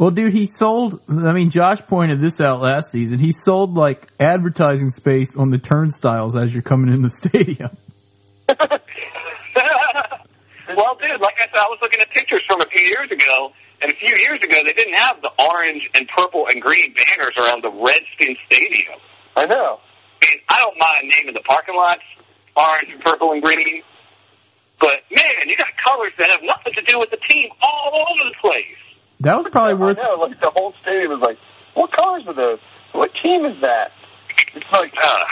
Well, 0.02 0.10
dude, 0.10 0.34
he 0.34 0.48
sold. 0.48 1.00
I 1.08 1.32
mean, 1.34 1.52
Josh 1.52 1.82
pointed 1.86 2.22
this 2.22 2.42
out 2.42 2.60
last 2.60 2.90
season. 2.92 3.20
He 3.20 3.32
sold 3.32 3.76
like 3.76 4.08
advertising 4.20 4.90
space 4.90 5.36
on 5.38 5.52
the 5.52 5.60
turnstiles 5.60 6.36
as 6.36 6.52
you're 6.52 6.64
coming 6.64 6.92
in 6.92 7.04
the 7.04 7.10
stadium. 7.14 7.78
well, 8.50 8.58
dude, 10.98 11.22
like 11.22 11.38
I 11.38 11.46
said, 11.54 11.60
I 11.60 11.70
was 11.70 11.78
looking 11.84 12.02
at 12.02 12.10
pictures 12.10 12.42
from 12.48 12.62
a 12.62 12.66
few 12.66 12.84
years 12.84 13.12
ago, 13.12 13.52
and 13.82 13.92
a 13.92 13.98
few 13.98 14.14
years 14.22 14.40
ago 14.42 14.62
they 14.64 14.74
didn't 14.74 14.98
have 14.98 15.22
the 15.22 15.34
orange 15.42 15.84
and 15.94 16.08
purple 16.16 16.46
and 16.50 16.62
green 16.62 16.94
banners 16.94 17.34
around 17.38 17.64
the 17.66 17.74
Redskins 17.74 18.38
Stadium. 18.48 18.98
I 19.36 19.46
know. 19.46 19.82
I 19.82 20.20
mean, 20.30 20.40
I 20.50 20.58
don't 20.62 20.78
mind 20.78 21.10
naming 21.10 21.34
the 21.34 21.42
parking 21.46 21.76
lots 21.76 22.06
orange 22.56 22.90
and 22.94 23.02
purple 23.02 23.32
and 23.32 23.42
green, 23.42 23.82
but 24.80 25.02
man, 25.10 25.48
you 25.48 25.56
got 25.58 25.72
colors 25.84 26.14
that 26.20 26.30
have 26.30 26.42
nothing 26.44 26.74
to 26.78 26.84
do 26.86 27.00
with 27.00 27.10
the 27.10 27.22
team 27.30 27.50
all 27.62 27.90
over 27.96 28.30
the 28.30 28.36
place. 28.42 28.82
That 29.22 29.38
was 29.38 29.46
probably 29.52 29.76
worth. 29.76 29.98
I 30.00 30.04
know. 30.04 30.22
Like 30.22 30.40
the 30.42 30.50
whole 30.50 30.74
stadium 30.82 31.14
was 31.14 31.22
like, 31.22 31.38
"What 31.76 31.92
colors 31.94 32.24
are 32.28 32.34
those? 32.34 32.60
What 32.92 33.12
team 33.22 33.46
is 33.46 33.62
that?" 33.62 33.94
It's 34.56 34.66
like. 34.74 34.94
Uh, 35.02 35.26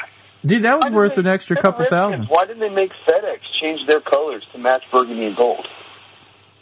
Dude, 0.46 0.64
that 0.64 0.80
was 0.80 0.92
worth 0.92 1.16
they- 1.16 1.22
an 1.22 1.28
extra 1.28 1.58
couple 1.60 1.82
Redskins, 1.82 2.00
thousand. 2.00 2.26
Why 2.30 2.46
didn't 2.46 2.62
they 2.62 2.70
make 2.70 2.92
FedEx 3.04 3.42
change 3.62 3.82
their 3.88 4.00
colors 4.00 4.46
to 4.54 4.58
match 4.58 4.84
burgundy 4.92 5.26
and 5.26 5.36
gold? 5.36 5.68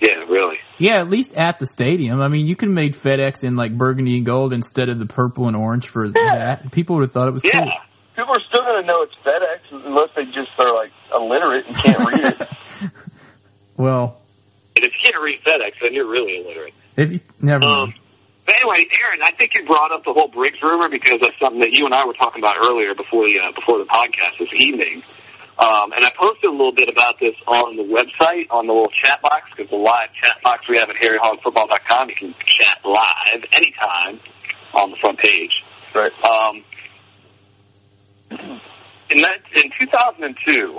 Yeah, 0.01 0.15
really. 0.29 0.57
Yeah, 0.77 0.99
at 1.01 1.10
least 1.10 1.33
at 1.36 1.60
the 1.60 1.65
stadium. 1.65 2.21
I 2.21 2.27
mean, 2.27 2.45
you 2.47 2.55
could 2.55 2.69
have 2.69 2.75
made 2.75 2.95
FedEx 2.95 3.43
in 3.43 3.55
like 3.55 3.75
burgundy 3.77 4.17
and 4.17 4.25
gold 4.25 4.53
instead 4.53 4.89
of 4.89 4.99
the 4.99 5.05
purple 5.07 5.47
and 5.47 5.55
orange 5.55 5.88
for 5.88 6.10
that. 6.10 6.71
People 6.71 6.97
would 6.97 7.03
have 7.03 7.12
thought 7.12 7.27
it 7.27 7.33
was 7.33 7.43
Yeah. 7.43 7.60
cool. 7.62 7.71
People 8.15 8.33
are 8.36 8.41
still 8.49 8.62
going 8.62 8.81
to 8.81 8.88
know 8.88 9.01
it's 9.03 9.13
FedEx 9.25 9.86
unless 9.86 10.10
they 10.15 10.25
just 10.25 10.49
are 10.60 10.73
like 10.73 10.91
illiterate 11.13 11.65
and 11.67 11.75
can't 11.75 11.99
read 11.99 12.33
it. 12.41 12.47
Well, 13.77 14.19
And 14.75 14.86
if 14.86 14.91
you 14.93 14.99
can't 15.12 15.21
read 15.23 15.39
FedEx, 15.45 15.73
then 15.81 15.93
you're 15.93 16.10
really 16.10 16.38
illiterate. 16.41 16.73
if 16.95 17.12
you 17.12 17.19
never 17.41 17.63
Um, 17.63 17.93
but 18.45 18.55
anyway, 18.55 18.88
Aaron, 19.03 19.21
I 19.21 19.31
think 19.38 19.51
you 19.55 19.65
brought 19.67 19.91
up 19.91 20.03
the 20.05 20.13
whole 20.13 20.29
Briggs 20.29 20.57
rumor 20.63 20.89
because 20.89 21.19
that's 21.21 21.38
something 21.39 21.60
that 21.62 21.73
you 21.73 21.86
and 21.86 21.93
I 21.93 22.05
were 22.07 22.13
talking 22.13 22.41
about 22.41 22.55
earlier 22.65 22.95
before 22.95 23.25
the 23.27 23.38
uh, 23.38 23.51
before 23.53 23.77
the 23.77 23.86
podcast 23.86 24.39
this 24.39 24.49
evening. 24.57 25.03
Um, 25.58 25.89
and 25.91 26.06
I 26.06 26.12
posted 26.13 26.46
a 26.46 26.54
little 26.54 26.76
bit 26.76 26.88
about 26.88 27.17
this 27.20 27.34
on 27.48 27.78
the 27.78 27.84
website, 27.84 28.46
on 28.52 28.67
the 28.67 28.74
little 28.74 28.93
chat 28.93 29.22
box, 29.22 29.50
because 29.50 29.70
the 29.72 29.78
live 29.78 30.13
chat 30.22 30.38
box 30.43 30.70
we 30.70 30.78
have 30.78 30.89
at 30.89 30.96
harryhogfootball.com, 31.02 32.10
you 32.10 32.15
can 32.15 32.36
chat 32.46 32.78
live 32.86 33.41
anytime 33.54 34.22
on 34.78 34.91
the 34.91 34.98
front 35.02 35.17
page. 35.17 35.52
Right. 35.96 36.13
Um, 36.22 36.63
in 39.10 39.17
that, 39.26 39.41
in 39.56 39.72
2002, 39.80 40.78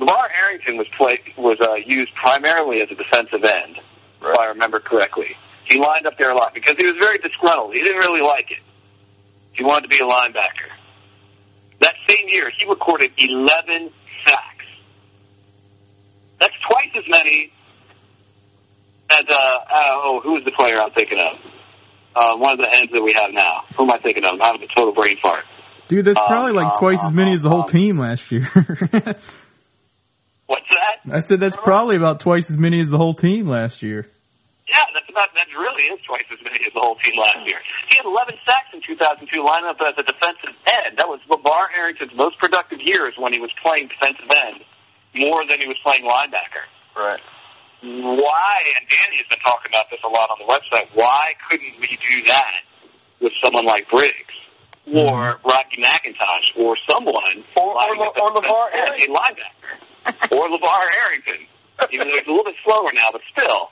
LaVar 0.00 0.28
Arrington 0.36 0.76
was 0.76 0.86
play, 0.98 1.20
was 1.38 1.56
uh, 1.60 1.80
used 1.86 2.12
primarily 2.20 2.82
as 2.82 2.88
a 2.90 2.96
defensive 2.96 3.44
end, 3.44 3.76
if 4.20 4.38
I 4.38 4.52
remember 4.52 4.80
correctly. 4.80 5.32
He 5.64 5.78
lined 5.78 6.06
up 6.06 6.14
there 6.18 6.30
a 6.30 6.36
lot 6.36 6.52
because 6.52 6.76
he 6.76 6.84
was 6.84 6.96
very 7.00 7.18
disgruntled. 7.18 7.72
He 7.72 7.80
didn't 7.80 8.04
really 8.04 8.20
like 8.20 8.50
it. 8.50 8.60
He 9.52 9.64
wanted 9.64 9.88
to 9.88 9.92
be 9.92 10.02
a 10.02 10.08
linebacker. 10.08 10.79
Year, 12.32 12.50
he 12.58 12.68
recorded 12.68 13.12
11 13.16 13.90
sacks. 14.26 14.66
That's 16.40 16.54
twice 16.68 16.90
as 16.96 17.04
many 17.08 17.52
as 19.12 19.24
uh, 19.28 19.34
uh 19.34 19.90
oh, 20.04 20.20
who 20.22 20.36
is 20.36 20.44
the 20.44 20.52
player 20.52 20.80
I'm 20.80 20.92
thinking 20.92 21.18
of? 21.18 21.36
Uh, 22.14 22.36
one 22.36 22.52
of 22.52 22.58
the 22.58 22.68
ends 22.72 22.90
that 22.92 23.02
we 23.02 23.14
have 23.16 23.30
now. 23.32 23.62
Who 23.76 23.84
am 23.84 23.90
I 23.90 23.98
thinking 24.02 24.24
of? 24.24 24.40
I'm 24.40 24.56
a 24.56 24.66
total 24.74 24.94
brain 24.94 25.16
fart. 25.22 25.44
Dude, 25.88 26.04
that's 26.04 26.18
um, 26.18 26.24
probably 26.26 26.52
like 26.52 26.72
um, 26.72 26.78
twice 26.78 27.02
as 27.04 27.12
many 27.12 27.32
as 27.32 27.42
the 27.42 27.50
whole 27.50 27.62
um, 27.62 27.68
team 27.68 27.98
last 27.98 28.30
year. 28.30 28.48
What's 30.46 30.66
that? 30.70 31.12
I 31.12 31.20
said 31.20 31.40
that's 31.40 31.56
probably 31.56 31.96
about 31.96 32.20
twice 32.20 32.50
as 32.50 32.58
many 32.58 32.80
as 32.80 32.88
the 32.88 32.98
whole 32.98 33.14
team 33.14 33.46
last 33.46 33.82
year. 33.82 34.06
Yeah, 35.20 35.28
that 35.36 35.52
really 35.52 35.92
is 35.92 36.00
twice 36.08 36.24
as 36.32 36.40
many 36.40 36.64
as 36.64 36.72
the 36.72 36.80
whole 36.80 36.96
team 37.04 37.12
last 37.20 37.44
year. 37.44 37.60
He 37.92 38.00
had 38.00 38.08
11 38.08 38.40
sacks 38.48 38.72
in 38.72 38.80
2002, 38.80 39.28
lining 39.44 39.68
up 39.68 39.76
as 39.84 39.92
a 40.00 40.04
defensive 40.08 40.56
end. 40.64 40.96
That 40.96 41.12
was 41.12 41.20
LaVar 41.28 41.76
Arrington's 41.76 42.16
most 42.16 42.40
productive 42.40 42.80
years 42.80 43.12
when 43.20 43.36
he 43.36 43.40
was 43.40 43.52
playing 43.60 43.92
defensive 43.92 44.32
end, 44.32 44.64
more 45.12 45.44
than 45.44 45.60
he 45.60 45.68
was 45.68 45.76
playing 45.84 46.08
linebacker. 46.08 46.64
Right. 46.96 47.20
why, 47.84 48.52
and 48.76 48.84
Danny 48.88 49.20
has 49.20 49.28
been 49.28 49.44
talking 49.44 49.68
about 49.68 49.92
this 49.92 50.00
a 50.04 50.08
lot 50.08 50.32
on 50.32 50.40
the 50.40 50.48
website, 50.48 50.88
why 50.96 51.36
couldn't 51.48 51.76
we 51.80 51.92
do 52.00 52.16
that 52.32 52.64
with 53.20 53.32
someone 53.44 53.64
like 53.68 53.88
Briggs 53.92 54.36
or 54.88 55.36
mm-hmm. 55.36 55.44
Rocky 55.44 55.78
McIntosh 55.80 56.56
or 56.56 56.76
someone 56.88 57.44
Or- 57.56 57.76
or 57.76 57.92
Le- 57.96 58.16
or 58.16 58.30
LaVar 58.40 58.66
at 58.72 59.04
linebacker 59.04 59.76
or 60.32 60.48
LaVar 60.48 60.82
Arrington, 61.04 61.44
even 61.92 62.08
though 62.08 62.16
he's 62.16 62.28
a 62.28 62.32
little 62.32 62.48
bit 62.48 62.56
slower 62.64 62.88
now, 62.92 63.12
but 63.12 63.20
still. 63.36 63.68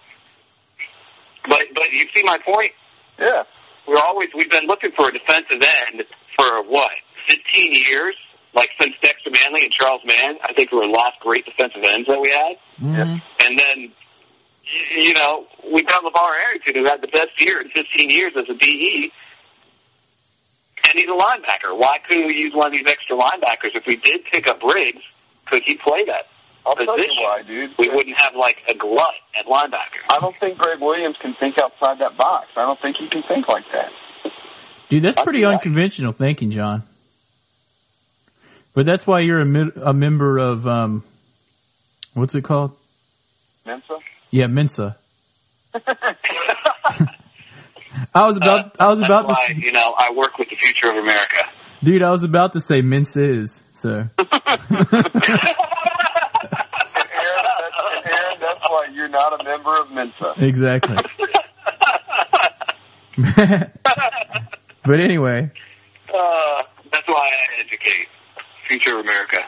But 1.46 1.70
but 1.74 1.88
you 1.92 2.07
see 2.14 2.22
my 2.24 2.38
point. 2.44 2.72
Yeah. 3.18 3.44
We're 3.87 4.01
always 4.01 4.29
we've 4.35 4.51
been 4.51 4.66
looking 4.66 4.90
for 4.96 5.09
a 5.09 5.12
defensive 5.12 5.62
end 5.62 6.05
for 6.37 6.62
what 6.68 6.92
15 7.29 7.74
years. 7.74 8.16
Like 8.55 8.70
since 8.81 8.94
Dexter 9.03 9.31
Manley 9.31 9.64
and 9.68 9.72
Charles 9.72 10.01
Mann, 10.05 10.40
I 10.42 10.53
think 10.55 10.72
were 10.72 10.87
the 10.87 10.92
last 10.92 11.20
great 11.20 11.44
defensive 11.44 11.85
ends 11.85 12.09
that 12.09 12.18
we 12.20 12.31
had. 12.33 12.57
Mhm. 12.81 13.22
And 13.44 13.59
then, 13.59 13.92
you 14.96 15.14
know, 15.14 15.46
we've 15.70 15.87
got 15.87 16.03
LaVar 16.03 16.33
Arrington, 16.33 16.74
who 16.74 16.85
had 16.85 17.01
the 17.01 17.12
best 17.12 17.37
year 17.38 17.61
in 17.61 17.68
15 17.68 18.11
years 18.11 18.33
as 18.37 18.48
a 18.48 18.55
DE, 18.55 19.12
and 20.88 20.98
he's 20.98 21.09
a 21.09 21.16
linebacker. 21.16 21.77
Why 21.77 21.98
couldn't 22.07 22.27
we 22.27 22.35
use 22.35 22.55
one 22.55 22.68
of 22.68 22.72
these 22.72 22.87
extra 22.88 23.16
linebackers? 23.16 23.77
If 23.77 23.85
we 23.87 23.96
did 23.96 24.24
pick 24.33 24.48
up 24.48 24.61
Briggs, 24.61 25.03
could 25.46 25.62
he 25.64 25.77
play 25.77 26.05
that 26.07 26.27
I'll 26.69 26.77
position? 26.77 27.17
why, 27.23 27.43
dude. 27.47 27.71
We 27.79 27.89
wouldn't 27.89 28.17
have, 28.19 28.35
like, 28.37 28.57
a 28.69 28.75
glut 28.77 29.15
at 29.39 29.47
linebacker. 29.47 30.05
I 30.11 30.19
don't 30.21 30.37
think 30.39 30.59
Gregg 30.59 30.81
Williams 30.81 31.17
can 31.21 31.35
think 31.41 31.57
outside 31.59 31.99
that 32.01 32.17
box. 32.17 32.49
I 32.57 32.63
don't 32.67 32.81
think 32.81 32.97
he 32.99 33.09
can 33.09 33.23
think 33.27 33.49
like 33.49 33.65
that. 33.73 33.91
Dude, 34.89 35.03
that's 35.03 35.17
I'd 35.19 35.25
pretty 35.25 35.41
be 35.41 35.45
right. 35.45 35.55
unconventional 35.55 36.13
thinking, 36.13 36.51
John. 36.51 36.83
But 38.75 38.87
that's 38.87 39.07
why 39.07 39.21
you're 39.21 39.41
a, 39.41 39.47
mi- 39.47 39.73
a 39.83 39.93
member 39.93 40.39
of 40.39 40.67
um, 40.67 41.05
what's 42.15 42.35
it 42.35 42.43
called? 42.43 42.77
Mensa? 43.67 43.99
Yeah, 44.31 44.47
Mensa. 44.47 44.97
I 48.15 48.27
was 48.27 48.37
about, 48.37 48.77
I 48.79 48.89
was 48.89 49.01
about 49.01 49.23
to, 49.23 49.29
That's 49.29 49.41
why, 49.41 49.57
you 49.57 49.73
know, 49.73 49.95
I 49.99 50.13
work 50.15 50.39
with 50.39 50.49
the 50.49 50.57
future 50.57 50.91
of 50.91 50.97
America. 50.97 51.45
dude, 51.83 52.03
I 52.03 52.11
was 52.11 52.23
about 52.23 52.53
to 52.55 52.61
say 52.61 52.81
Mensa 52.81 53.23
is. 53.23 53.65
So, 53.75 53.91
Aaron, 58.11 58.38
that's, 58.40 58.61
why 58.68 58.87
you're 58.92 59.09
not 59.09 59.40
a 59.40 59.44
member 59.44 59.81
of 59.81 59.90
Mensa. 59.90 60.35
exactly. 60.38 60.97
but 64.85 65.01
anyway, 65.01 65.51
uh, 66.14 66.62
that's 66.92 67.07
why 67.09 67.29
I 67.29 67.61
educate 67.61 68.07
future 68.68 68.99
of 68.99 69.05
America. 69.05 69.38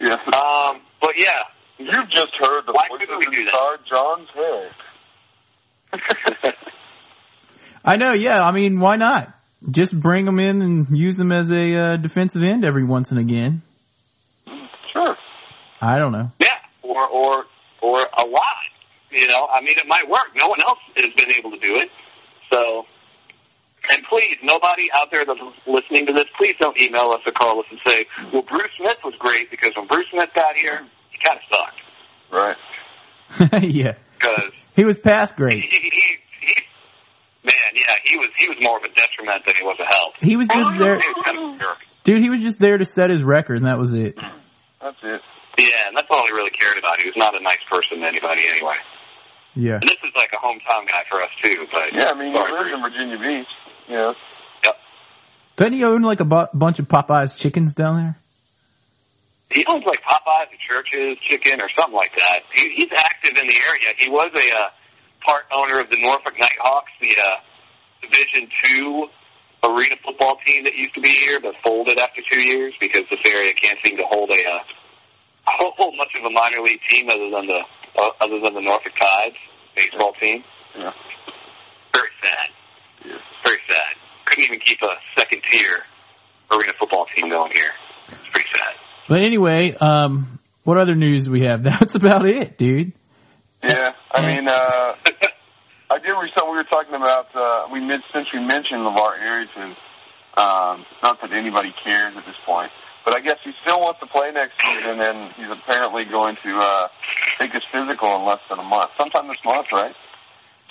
Yes. 0.00 0.18
Um, 0.26 0.80
but 1.00 1.12
yeah, 1.16 1.44
You've 1.78 2.10
just 2.10 2.32
heard 2.38 2.66
the 2.66 2.72
Why 2.72 2.88
voices 2.88 3.08
we 3.18 3.36
do 3.36 3.44
that? 3.44 3.52
inside 3.52 3.78
John's 3.90 4.28
head. 5.92 6.54
I 7.84 7.96
know. 7.96 8.12
Yeah, 8.12 8.44
I 8.46 8.52
mean, 8.52 8.78
why 8.80 8.96
not? 8.96 9.34
Just 9.70 9.98
bring 9.98 10.24
them 10.24 10.38
in 10.38 10.62
and 10.62 10.96
use 10.96 11.16
them 11.16 11.32
as 11.32 11.50
a 11.50 11.74
uh, 11.74 11.96
defensive 11.96 12.42
end 12.42 12.64
every 12.64 12.84
once 12.84 13.10
and 13.10 13.18
again. 13.18 13.62
Sure. 14.92 15.16
I 15.80 15.98
don't 15.98 16.12
know. 16.12 16.30
Yeah, 16.40 16.53
or 16.94 17.06
or 17.10 17.44
or 17.82 17.98
a 17.98 18.24
lot. 18.24 18.64
You 19.10 19.26
know, 19.28 19.46
I 19.46 19.60
mean, 19.60 19.74
it 19.78 19.86
might 19.86 20.08
work. 20.08 20.34
No 20.34 20.48
one 20.48 20.62
else 20.62 20.78
has 20.96 21.12
been 21.14 21.30
able 21.38 21.50
to 21.50 21.60
do 21.60 21.78
it. 21.78 21.90
So, 22.50 22.82
and 23.90 24.02
please, 24.10 24.38
nobody 24.42 24.90
out 24.94 25.10
there 25.12 25.22
that's 25.26 25.38
listening 25.66 26.06
to 26.06 26.12
this, 26.14 26.26
please 26.38 26.54
don't 26.58 26.78
email 26.78 27.14
us 27.14 27.20
or 27.26 27.32
call 27.32 27.60
us 27.60 27.66
and 27.70 27.78
say, 27.86 28.06
"Well, 28.32 28.42
Bruce 28.42 28.72
Smith 28.78 28.98
was 29.04 29.14
great 29.18 29.50
because 29.50 29.70
when 29.76 29.86
Bruce 29.86 30.06
Smith 30.10 30.30
got 30.34 30.54
here, 30.56 30.86
he 31.10 31.18
kind 31.22 31.38
of 31.38 31.46
sucked." 31.50 31.80
Right. 32.32 32.58
yeah, 33.62 33.94
Because 34.18 34.52
he 34.74 34.84
was 34.84 34.98
past 34.98 35.36
great. 35.36 35.62
he, 35.62 35.68
he, 35.70 35.90
he, 36.40 36.54
man, 37.44 37.54
yeah, 37.74 37.94
he 38.04 38.16
was 38.16 38.30
he 38.38 38.48
was 38.48 38.58
more 38.60 38.78
of 38.78 38.84
a 38.84 38.92
detriment 38.94 39.44
than 39.46 39.54
he 39.58 39.64
was 39.64 39.78
a 39.78 39.94
help. 39.94 40.14
He 40.20 40.36
was 40.36 40.48
just 40.48 40.78
there, 40.78 40.98
He 40.98 41.08
was 41.08 41.22
kind 41.24 41.60
of 41.62 41.78
dude. 42.04 42.22
He 42.22 42.30
was 42.30 42.42
just 42.42 42.58
there 42.58 42.78
to 42.78 42.86
set 42.86 43.10
his 43.10 43.22
record, 43.22 43.58
and 43.58 43.66
that 43.66 43.78
was 43.78 43.92
it. 43.92 44.16
That's 44.80 44.96
it. 45.02 45.20
Yeah, 45.58 45.88
and 45.88 45.96
that's 45.96 46.08
all 46.10 46.24
he 46.26 46.34
really 46.34 46.54
cared 46.54 46.78
about. 46.78 46.98
He 46.98 47.06
was 47.06 47.18
not 47.18 47.34
a 47.34 47.42
nice 47.42 47.62
person 47.70 48.02
to 48.02 48.06
anybody 48.06 48.46
anyway. 48.48 48.78
Yeah. 49.54 49.78
And 49.78 49.86
this 49.86 50.02
is 50.02 50.14
like 50.18 50.34
a 50.34 50.40
hometown 50.42 50.86
guy 50.90 51.06
for 51.06 51.22
us 51.22 51.30
too. 51.42 51.66
But 51.70 51.94
Yeah, 51.94 52.10
I 52.10 52.14
mean, 52.18 52.34
he 52.34 52.38
lives 52.38 52.74
in 52.74 52.82
Virginia 52.82 53.18
Beach. 53.18 53.52
You 53.86 53.94
know. 53.94 54.12
Yep. 54.64 54.76
Doesn't 55.56 55.74
he 55.74 55.84
own 55.84 56.02
like 56.02 56.20
a 56.20 56.26
bu- 56.26 56.50
bunch 56.52 56.78
of 56.78 56.88
Popeyes 56.88 57.38
chickens 57.38 57.74
down 57.74 57.96
there? 57.96 58.16
He 59.54 59.62
owns 59.70 59.84
like 59.86 60.02
Popeyes, 60.02 60.50
or 60.50 60.58
Churches, 60.66 61.22
Chicken, 61.30 61.62
or 61.62 61.70
something 61.78 61.94
like 61.94 62.10
that. 62.18 62.42
He, 62.58 62.74
he's 62.74 62.90
active 62.90 63.38
in 63.38 63.46
the 63.46 63.54
area. 63.54 63.94
He 64.02 64.10
was 64.10 64.34
a 64.34 64.46
uh, 64.50 64.68
part 65.22 65.46
owner 65.54 65.78
of 65.78 65.88
the 65.90 66.00
Norfolk 66.02 66.34
Nighthawks, 66.34 66.90
the 66.98 67.14
uh, 67.14 67.38
Division 68.02 68.50
Two 68.66 69.06
arena 69.62 69.94
football 70.02 70.36
team 70.44 70.64
that 70.64 70.74
used 70.74 70.94
to 70.94 71.00
be 71.00 71.14
here, 71.14 71.38
but 71.40 71.54
folded 71.62 71.98
after 71.98 72.20
two 72.26 72.42
years 72.44 72.74
because 72.80 73.06
this 73.08 73.22
area 73.30 73.54
can't 73.54 73.78
seem 73.86 73.96
to 73.96 74.04
hold 74.04 74.30
a 74.30 74.42
uh, 74.42 74.60
hold 75.46 75.94
much 75.96 76.12
of 76.18 76.24
a 76.24 76.30
minor 76.30 76.62
league 76.62 76.80
team 76.90 77.08
other 77.08 77.30
than 77.30 77.46
the 77.46 77.60
uh, 77.96 78.10
other 78.20 78.40
than 78.42 78.54
the 78.54 78.60
Norfolk 78.60 78.92
Tides 79.00 79.36
baseball 79.76 80.12
team. 80.20 80.44
Yeah. 80.76 80.92
Very 81.94 82.10
sad. 82.22 82.48
Yeah. 83.04 83.22
Very 83.44 83.60
sad. 83.68 83.92
Couldn't 84.26 84.44
even 84.44 84.60
keep 84.66 84.78
a 84.82 84.94
second 85.18 85.42
tier 85.50 85.84
arena 86.50 86.72
football 86.78 87.06
team 87.14 87.28
going 87.30 87.52
here. 87.54 87.70
It's 88.08 88.30
pretty 88.32 88.48
sad. 88.56 88.74
But 89.08 89.20
anyway, 89.20 89.74
um, 89.74 90.38
what 90.64 90.78
other 90.78 90.94
news 90.94 91.26
do 91.26 91.32
we 91.32 91.42
have? 91.42 91.62
That's 91.62 91.94
about 91.94 92.26
it, 92.26 92.58
dude. 92.58 92.92
Yeah. 93.62 93.92
I 94.10 94.26
mean, 94.26 94.48
uh, 94.48 94.94
I 95.90 95.98
did 95.98 96.10
read 96.10 96.32
something 96.34 96.50
we 96.50 96.58
were 96.58 96.70
talking 96.70 96.94
about. 96.94 97.34
Uh, 97.34 97.70
we 97.72 97.80
mid 97.80 98.00
since 98.12 98.26
we 98.32 98.40
mentioned 98.40 98.80
LaVar 98.82 99.20
Arrington. 99.20 99.76
Um, 100.36 100.84
not 101.02 101.22
that 101.22 101.30
anybody 101.30 101.70
cares 101.84 102.14
at 102.16 102.26
this 102.26 102.34
point, 102.44 102.72
but 103.04 103.14
I 103.14 103.20
guess 103.20 103.36
he 103.44 103.52
still 103.62 103.80
wants 103.84 104.00
to 104.00 104.08
play 104.08 104.32
next 104.32 104.56
season, 104.60 105.00
and 105.00 105.32
he's 105.36 105.52
apparently 105.52 106.04
going 106.08 106.36
to 106.40 106.50
uh, 106.58 106.88
take 107.40 107.52
his 107.52 107.62
physical 107.70 108.08
in 108.16 108.24
less 108.24 108.40
than 108.48 108.58
a 108.58 108.66
month, 108.66 108.90
sometime 108.98 109.28
this 109.28 109.40
month, 109.44 109.68
right? 109.72 109.94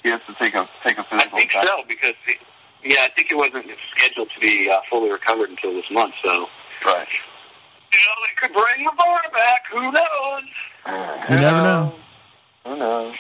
He 0.02 0.12
has 0.12 0.19
to 0.28 0.34
take 0.41 0.54
a 0.54 0.67
take 0.84 0.98
a 0.98 1.06
physical. 1.08 1.38
I 1.38 1.39
think 1.39 1.52
so 1.54 1.76
because 1.88 2.17
it, 2.28 2.38
yeah, 2.84 3.08
I 3.08 3.10
think 3.15 3.32
it 3.32 3.38
wasn't 3.39 3.63
scheduled 3.96 4.28
to 4.36 4.39
be 4.41 4.67
uh, 4.67 4.82
fully 4.91 5.10
recovered 5.10 5.50
until 5.50 5.74
this 5.74 5.88
month. 5.91 6.13
So 6.26 6.32
Right. 6.86 7.08
you 7.08 8.00
know 8.04 8.15
they 8.28 8.36
could 8.41 8.52
bring 8.52 8.84
the 8.84 8.91
bar 8.98 9.22
back. 9.32 9.62
Who 9.72 9.91
knows? 9.93 10.46
You 11.30 11.38
never 11.39 11.62
know. 11.63 11.93
Who 12.65 12.76
knows? 12.78 13.15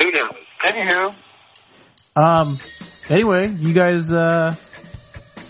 Who 0.00 0.10
knows? 0.10 0.44
Anywho, 0.66 1.14
Um, 2.16 2.58
anyway, 3.08 3.48
you 3.48 3.72
guys, 3.72 4.12
uh, 4.12 4.54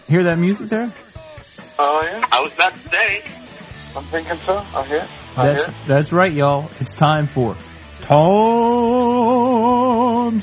hear 0.06 0.24
that 0.24 0.38
music 0.38 0.68
there? 0.68 0.92
oh 1.78 2.02
yeah, 2.04 2.20
I 2.30 2.33
was 2.44 2.52
about 2.52 2.74
to 2.74 2.88
say. 2.90 3.24
I'm 3.96 4.04
thinking 4.04 4.38
so. 4.40 4.54
I 4.54 4.86
hear. 4.86 5.08
I 5.36 5.52
That's, 5.52 5.64
hear. 5.64 5.74
that's 5.86 6.12
right, 6.12 6.32
y'all. 6.32 6.70
It's 6.78 6.94
time 6.94 7.26
for 7.26 7.56
Tom's 8.02 8.36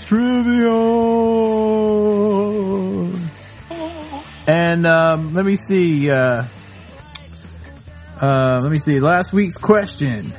Trivia. 0.06 0.72
And, 4.48 4.88
um, 4.88 5.36
let 5.36 5.46
me 5.46 5.56
see, 5.56 6.10
uh, 6.10 6.48
uh, 8.20 8.60
let 8.62 8.72
me 8.72 8.80
see, 8.80 9.00
last 9.00 9.32
week's 9.32 9.58
question. 9.58 10.34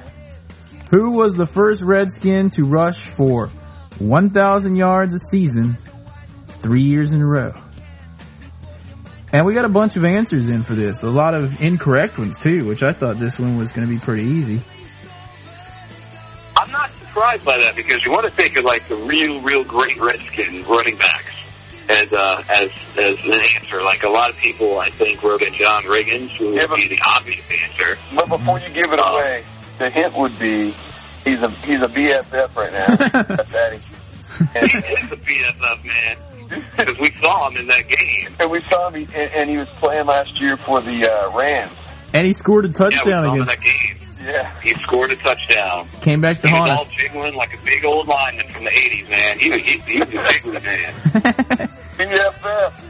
Who 0.91 1.13
was 1.13 1.35
the 1.35 1.47
first 1.47 1.81
Redskin 1.83 2.51
to 2.51 2.65
rush 2.65 3.07
for 3.07 3.49
1,000 3.99 4.75
yards 4.77 5.15
a 5.15 5.19
season 5.19 5.77
three 6.61 6.83
years 6.83 7.13
in 7.13 7.23
a 7.23 7.27
row? 7.27 7.55
And 9.33 9.47
we 9.47 9.55
got 9.55 9.65
a 9.65 9.69
bunch 9.71 9.97
of 9.97 10.05
answers 10.05 10.49
in 10.49 10.63
for 10.63 10.75
this. 10.75 11.03
A 11.03 11.11
lot 11.11 11.35
of 11.35 11.63
incorrect 11.63 12.19
ones 12.19 12.39
too, 12.39 12.67
which 12.67 12.83
I 12.83 12.93
thought 12.93 13.19
this 13.19 13.39
one 13.39 13.57
was 13.57 13.73
going 13.73 13.87
to 13.87 13.93
be 13.93 13.99
pretty 13.99 14.25
easy. 14.25 14.61
I'm 16.57 16.71
not 16.71 16.91
surprised 17.01 17.45
by 17.45 17.59
that 17.59 17.75
because 17.75 18.05
you 18.05 18.13
want 18.13 18.27
to 18.27 18.31
think 18.31 18.57
of 18.59 18.65
like 18.65 18.87
the 18.89 18.97
real, 18.97 19.41
real 19.41 19.65
great 19.65 19.99
Redskins 19.99 20.67
running 20.67 20.97
backs 20.97 21.35
as 21.89 22.13
uh, 22.13 22.43
as 22.51 22.71
as 22.99 23.19
an 23.25 23.33
answer. 23.59 23.81
Like 23.83 24.03
a 24.03 24.09
lot 24.11 24.31
of 24.31 24.37
people, 24.37 24.79
I 24.79 24.91
think, 24.91 25.23
wrote 25.23 25.43
in 25.43 25.55
John 25.55 25.85
Riggins, 25.85 26.29
who 26.37 26.55
Yeah, 26.55 26.67
would 26.69 26.77
be 26.79 26.89
the 26.89 27.01
obvious 27.07 27.45
answer. 27.51 27.99
But 28.15 28.29
before 28.29 28.59
you 28.61 28.69
give 28.69 28.93
it 28.93 29.01
Uh, 29.01 29.03
away, 29.03 29.45
the 29.79 29.91
hint 29.91 30.15
would 30.17 30.39
be 30.39 30.73
he's 31.25 31.41
a 31.43 31.51
he's 31.51 31.81
a 31.81 31.89
BFF 31.89 32.55
right 32.55 32.73
now. 32.73 33.23
That's 33.25 33.53
Daddy. 33.53 33.81
He 34.55 34.59
is 34.79 35.13
a 35.13 35.17
BFF 35.17 35.85
man 35.85 36.17
because 36.77 36.97
we 37.01 37.13
saw 37.21 37.49
him 37.49 37.57
in 37.57 37.67
that 37.67 37.89
game. 37.89 38.37
And 38.39 38.51
we 38.51 38.61
saw 38.69 38.89
him, 38.89 38.95
and, 38.95 39.15
and 39.15 39.51
he 39.51 39.57
was 39.57 39.69
playing 39.81 40.07
last 40.07 40.31
year 40.41 40.57
for 40.59 40.81
the 40.81 41.09
uh, 41.09 41.37
Rams. 41.37 41.73
And 42.15 42.27
he 42.27 42.33
scored 42.33 42.65
a 42.67 42.69
Yeah, 42.69 42.73
we 42.85 42.91
touchdown 42.91 43.05
saw 43.05 43.19
him 43.19 43.25
in 43.25 43.43
against, 43.43 43.51
that 43.51 43.61
game. 43.61 43.97
Yeah. 44.23 44.61
He 44.63 44.75
scored 44.75 45.11
a 45.11 45.17
touchdown. 45.17 45.89
came 46.01 46.21
back 46.21 46.41
to 46.43 46.49
He 46.49 46.53
was 46.55 46.71
haunt 46.71 46.79
all 46.79 46.87
jiggling 46.97 47.35
like 47.35 47.51
a 47.55 47.65
big 47.65 47.85
old 47.85 48.07
lineman 48.07 48.49
from 48.51 48.65
the 48.65 48.71
'80s, 48.71 49.11
man. 49.11 49.39
He 49.41 49.51
was 49.51 49.61
he, 49.65 49.79
he 49.81 49.99
was 49.99 50.09
a 50.09 50.23
jiggly 50.29 50.63
man. 50.63 50.95
us. 51.61 51.71
BFF. 51.99 52.85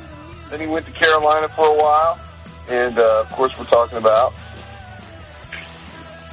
Then 0.50 0.60
he 0.60 0.66
went 0.66 0.84
to 0.86 0.92
Carolina 0.92 1.48
for 1.56 1.66
a 1.66 1.74
while, 1.74 2.20
and 2.68 2.98
uh, 2.98 3.22
of 3.22 3.30
course 3.30 3.52
we're 3.58 3.64
talking 3.66 3.96
about 3.96 4.34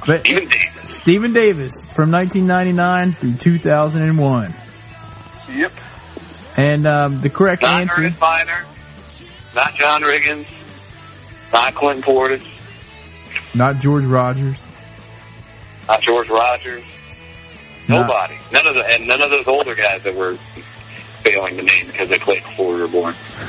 But 0.06 0.20
Stephen 0.20 0.48
Davis. 0.48 0.96
Stephen 1.00 1.32
Davis 1.32 1.72
from 1.94 2.10
1999 2.10 3.12
through 3.12 3.34
2001. 3.34 4.54
Yep. 5.54 5.72
And 6.60 6.86
um, 6.86 7.20
the 7.20 7.30
correct 7.30 7.62
Not 7.62 7.80
answer. 7.82 8.00
Earnest 8.00 8.20
Byner. 8.20 8.64
Not 9.54 9.74
John 9.76 10.02
Riggins. 10.02 10.46
Not 11.52 11.74
Clinton 11.74 12.02
Portis. 12.02 12.42
Not 13.54 13.76
George 13.80 14.04
Rogers. 14.04 14.56
Not 15.88 16.02
George 16.02 16.28
Rogers. 16.28 16.84
Not- 17.88 18.06
Nobody. 18.06 18.38
None 18.52 18.66
of 18.66 18.74
the 18.74 18.84
and 18.94 19.06
none 19.08 19.20
of 19.22 19.30
those 19.30 19.48
older 19.48 19.74
guys 19.74 20.02
that 20.04 20.14
were 20.14 20.34
failing 21.24 21.56
to 21.56 21.62
name 21.62 21.86
because 21.86 22.08
they 22.08 22.18
played 22.18 22.42
before 22.44 22.74
we 22.74 22.80
were 22.82 22.88
born. 22.88 23.14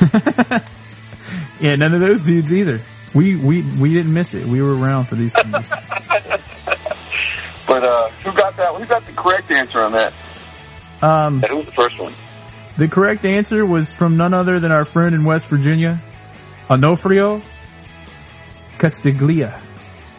yeah, 1.60 1.76
none 1.76 1.94
of 1.94 2.00
those 2.00 2.22
dudes 2.22 2.52
either. 2.52 2.80
We 3.14 3.36
we 3.36 3.62
we 3.62 3.94
didn't 3.94 4.12
miss 4.12 4.34
it. 4.34 4.46
We 4.46 4.62
were 4.62 4.74
around 4.76 5.04
for 5.04 5.14
these 5.16 5.32
things. 5.34 5.68
But 7.64 7.84
uh, 7.88 8.10
who 8.24 8.32
got 8.34 8.56
that? 8.56 8.74
Who 8.74 8.84
got 8.86 9.06
the 9.06 9.12
correct 9.12 9.50
answer 9.50 9.80
on 9.80 9.92
that? 9.92 10.12
Um, 11.00 11.40
Who 11.48 11.56
was 11.56 11.66
the 11.66 11.72
first 11.72 11.98
one? 11.98 12.12
The 12.76 12.88
correct 12.88 13.24
answer 13.24 13.66
was 13.66 13.90
from 13.92 14.16
none 14.16 14.34
other 14.34 14.60
than 14.60 14.72
our 14.72 14.84
friend 14.84 15.14
in 15.14 15.24
West 15.24 15.46
Virginia, 15.46 16.00
Onofrio 16.70 17.42
Castiglia. 18.78 19.60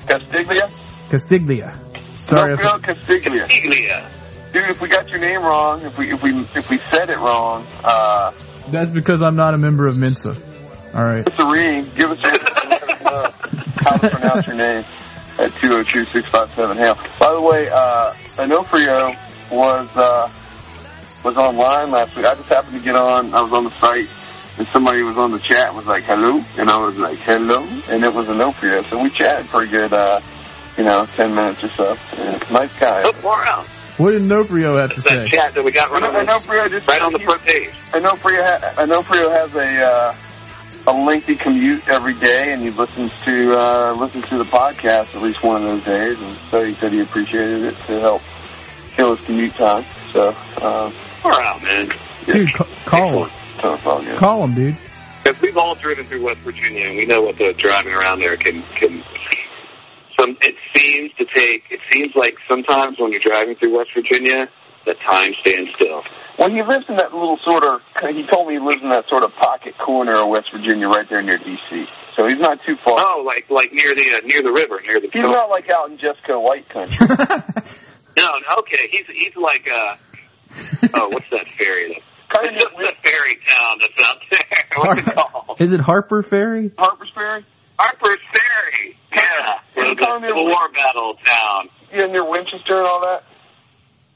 Castiglia. 0.06 0.70
Castiglia. 1.10 2.18
Sorry, 2.18 2.54
if, 2.54 2.60
Gabriel 2.60 2.80
Castiglia. 2.80 4.10
Dude, 4.54 4.70
if 4.70 4.80
we 4.80 4.88
got 4.88 5.10
your 5.10 5.20
name 5.20 5.44
wrong, 5.44 5.82
if 5.82 5.98
we 5.98 6.14
if 6.14 6.22
we 6.22 6.30
if 6.56 6.70
we 6.70 6.80
said 6.92 7.10
it 7.10 7.18
wrong, 7.18 7.66
uh, 7.84 8.32
that's 8.72 8.92
because 8.92 9.22
I'm 9.22 9.36
not 9.36 9.54
a 9.54 9.58
member 9.58 9.88
of 9.88 9.98
Mensa. 9.98 10.36
All 10.94 11.04
right. 11.04 11.26
give 11.26 11.34
us 11.34 11.40
a 11.40 11.52
ring. 11.52 11.92
Give 11.98 12.12
us 12.12 12.24
a 12.24 12.28
let 12.28 12.90
us 12.90 13.02
know 13.02 13.24
how 13.78 13.98
to 13.98 14.10
pronounce 14.10 14.48
your 14.48 14.56
name 14.56 14.86
at 15.40 15.52
two 15.56 15.68
zero 15.68 15.84
two 15.84 16.06
six 16.14 16.30
five 16.30 16.50
seven 16.54 16.78
hail. 16.78 16.96
By 17.20 17.34
the 17.34 17.42
way, 17.42 17.68
uh, 17.70 18.14
Onofrio 18.38 19.16
was 19.52 19.90
uh, 19.98 20.30
was 21.24 21.38
online 21.38 21.92
last 21.92 22.16
week. 22.16 22.26
I 22.26 22.36
just 22.36 22.50
happened 22.50 22.78
to 22.78 22.84
get 22.84 22.96
on. 22.96 23.34
I 23.34 23.42
was 23.42 23.54
on 23.54 23.64
the 23.64 23.72
site. 23.72 24.10
And 24.58 24.68
somebody 24.68 25.02
was 25.02 25.18
on 25.18 25.32
the 25.32 25.40
chat 25.40 25.74
was 25.74 25.88
like, 25.88 26.04
hello? 26.04 26.40
And 26.60 26.70
I 26.70 26.78
was 26.80 26.96
like, 26.98 27.18
hello? 27.20 27.64
And 27.88 28.04
it 28.04 28.14
was 28.14 28.28
Onofrio. 28.28 28.84
So 28.88 29.02
we 29.02 29.10
chatted 29.10 29.48
for 29.48 29.64
a 29.64 29.68
good, 29.68 29.92
uh, 29.92 30.22
you 30.78 30.84
know, 30.84 31.06
10 31.06 31.34
minutes 31.34 31.64
or 31.64 31.70
so. 31.70 31.96
And 32.18 32.52
nice 32.52 32.72
guy. 32.80 33.02
Look 33.02 33.24
more 33.24 33.42
around. 33.42 33.68
What 33.98 34.12
did 34.12 34.24
Nofrio 34.24 34.80
have 34.80 34.92
to 34.92 35.02
that 35.02 35.30
say? 35.30 35.38
chat 35.38 35.54
that 35.54 35.64
we 35.64 35.72
got 35.72 35.92
right 35.92 36.04
on, 36.04 36.14
the, 36.14 36.20
Onofrio 36.20 36.68
just 36.68 36.88
right 36.88 37.02
on 37.02 37.14
the 37.14 37.20
front 37.20 37.42
page. 37.44 37.70
I 37.94 38.00
know 38.00 38.16
Frio. 38.16 38.44
Ha- 38.44 38.74
I 38.78 38.86
know 38.86 39.04
Frio 39.04 39.30
has 39.30 39.54
a 39.54 39.86
uh, 39.86 40.16
a 40.88 40.94
lengthy 40.94 41.36
commute 41.36 41.88
every 41.88 42.16
day, 42.16 42.52
and 42.52 42.62
he 42.64 42.72
listens 42.72 43.12
to 43.26 43.54
uh, 43.54 43.94
listens 43.94 44.28
to 44.30 44.38
the 44.40 44.46
podcast 44.46 45.14
at 45.14 45.22
least 45.22 45.44
one 45.44 45.58
of 45.58 45.64
those 45.64 45.84
days. 45.84 46.20
And 46.20 46.38
so 46.50 46.64
he 46.64 46.74
said 46.74 46.92
he 46.92 47.02
appreciated 47.02 47.66
it 47.66 47.78
to 47.86 48.00
help 48.00 48.24
kill 48.96 49.16
his 49.16 49.24
commute 49.28 49.54
time. 49.54 49.86
So, 50.14 50.30
uh, 50.62 50.92
More 51.24 51.34
around, 51.34 51.64
man. 51.64 51.90
Dude, 52.26 52.54
ca- 52.54 52.68
call 52.86 53.26
him. 53.26 53.32
so 53.62 53.74
it's. 53.74 54.20
Call 54.20 54.44
him, 54.46 54.54
dude. 54.56 54.78
Because 55.24 55.42
we've 55.42 55.58
all 55.58 55.76
driven 55.76 56.06
through 56.06 56.24
West 56.24 56.40
Virginia, 56.42 56.86
and 56.88 56.98
we 56.98 57.06
know 57.06 57.22
what 57.22 57.38
the 57.38 57.54
driving 57.58 57.94
around 57.94 58.20
there 58.20 58.38
can 58.38 58.62
can. 58.78 59.04
Some 60.20 60.38
it 60.42 60.56
seems 60.76 61.12
to 61.18 61.26
take. 61.26 61.64
It 61.72 61.80
seems 61.92 62.12
like 62.16 62.36
sometimes 62.48 62.98
when 63.00 63.12
you're 63.12 63.24
driving 63.26 63.56
through 63.56 63.76
West 63.78 63.90
Virginia, 63.96 64.46
that 64.86 64.96
time 65.02 65.32
stands 65.42 65.72
still. 65.76 66.04
Well, 66.38 66.50
he 66.50 66.62
lives 66.62 66.86
in 66.90 66.98
that 66.98 67.14
little 67.14 67.38
sort 67.46 67.64
of. 67.64 67.82
He 68.14 68.26
told 68.32 68.48
me 68.48 68.56
he 68.56 68.60
lives 68.60 68.80
in 68.82 68.90
that 68.90 69.06
sort 69.10 69.24
of 69.24 69.32
pocket 69.40 69.74
corner 69.84 70.14
of 70.14 70.30
West 70.30 70.50
Virginia, 70.54 70.88
right 70.88 71.06
there 71.10 71.22
near 71.22 71.38
D.C. 71.38 71.86
So 72.16 72.26
he's 72.28 72.40
not 72.40 72.60
too 72.66 72.76
far. 72.86 72.98
Oh, 73.00 73.24
like 73.26 73.50
like 73.50 73.72
near 73.74 73.96
the 73.96 74.06
uh, 74.14 74.22
near 74.26 74.42
the 74.42 74.54
river, 74.54 74.82
near 74.86 75.02
the. 75.02 75.10
He's 75.12 75.24
not 75.26 75.50
like 75.50 75.70
out 75.70 75.90
in 75.90 75.98
Jessica 75.98 76.38
White 76.40 76.70
country. 76.70 76.98
No, 78.18 78.26
no, 78.26 78.56
okay. 78.60 78.90
He's 78.92 79.06
he's 79.08 79.36
like 79.36 79.68
uh 79.68 79.96
oh, 80.96 81.08
what's 81.10 81.26
that 81.32 81.46
ferry? 81.58 82.02
kind 82.34 82.50
It's 82.56 82.64
just 82.64 82.74
of 82.74 82.80
the 82.80 82.94
ferry 83.04 83.38
town 83.48 83.78
that's 83.82 84.08
out 84.10 84.18
there. 84.32 84.40
What's 84.78 85.08
it 85.08 85.16
called? 85.16 85.58
Is 85.62 85.72
it 85.72 85.80
Harper 85.82 86.24
Ferry? 86.24 86.72
Harper's 86.78 87.12
Ferry. 87.14 87.46
Harper's 87.78 88.20
Ferry. 88.34 88.98
Yeah, 89.12 89.84
It's 89.86 90.00
the, 90.00 90.06
kind 90.06 90.24
the, 90.24 90.30
of- 90.30 90.36
the 90.36 90.44
war 90.44 90.66
battle 90.74 91.14
town. 91.26 91.70
Yeah, 91.94 92.06
near 92.06 92.26
Winchester 92.28 92.78
and 92.78 92.88
all 92.88 93.02
that. 93.02 93.22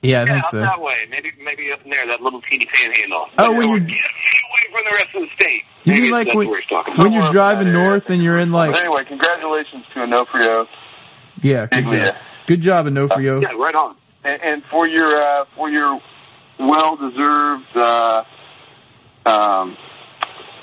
Yeah, 0.02 0.22
I 0.22 0.26
Yeah, 0.26 0.34
think 0.34 0.46
up 0.46 0.52
so. 0.52 0.60
that 0.62 0.82
way. 0.82 1.06
Maybe 1.10 1.30
maybe 1.44 1.70
up 1.74 1.82
in 1.86 1.90
there, 1.92 2.06
that 2.08 2.22
little 2.22 2.42
teeny 2.50 2.66
panhandle. 2.74 3.28
Oh, 3.38 3.54
when 3.54 3.68
Or 3.70 3.78
you- 3.78 3.86
get 3.86 3.98
away 3.98 4.64
from 4.74 4.82
the 4.86 4.94
rest 4.98 5.10
of 5.14 5.22
the 5.22 5.32
state. 5.38 5.62
You 5.86 5.94
Maybe 5.94 6.02
mean 6.02 6.12
like 6.12 6.28
when, 6.34 6.48
we're 6.50 6.62
talking 6.70 6.94
when 6.98 7.14
you're 7.14 7.30
driving 7.34 7.72
north 7.74 8.10
and 8.10 8.22
you're 8.22 8.40
in 8.40 8.52
like 8.52 8.72
But 8.72 8.82
anyway, 8.82 9.06
congratulations 9.08 9.86
to 9.94 10.00
Onofrio. 10.02 10.66
yeah, 11.42 11.66
good 11.70 11.86
Biglia. 11.86 12.18
Job, 12.48 12.56
good 12.56 12.62
job, 12.62 12.86
Onofrio. 12.88 13.42
Yeah, 13.42 13.50
right 13.58 13.76
on. 13.76 13.96
and, 14.24 14.42
and 14.42 14.64
for 14.72 14.88
your 14.88 15.16
uh, 15.16 15.46
for 15.56 15.70
your 15.70 16.00
well 16.60 16.96
deserved 16.98 17.66
uh, 17.76 18.24
um, 19.26 19.78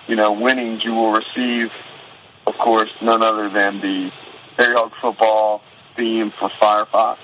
you 0.08 0.16
know 0.16 0.32
winnings, 0.40 0.82
you 0.84 0.92
will 0.92 1.12
receive, 1.12 1.70
of 2.46 2.54
course, 2.62 2.90
none 3.02 3.22
other 3.22 3.50
than 3.52 3.80
the 3.80 4.10
Harry 4.56 4.74
Hog 4.76 4.92
football 5.00 5.60
theme 5.96 6.32
for 6.38 6.50
Firefox. 6.60 7.16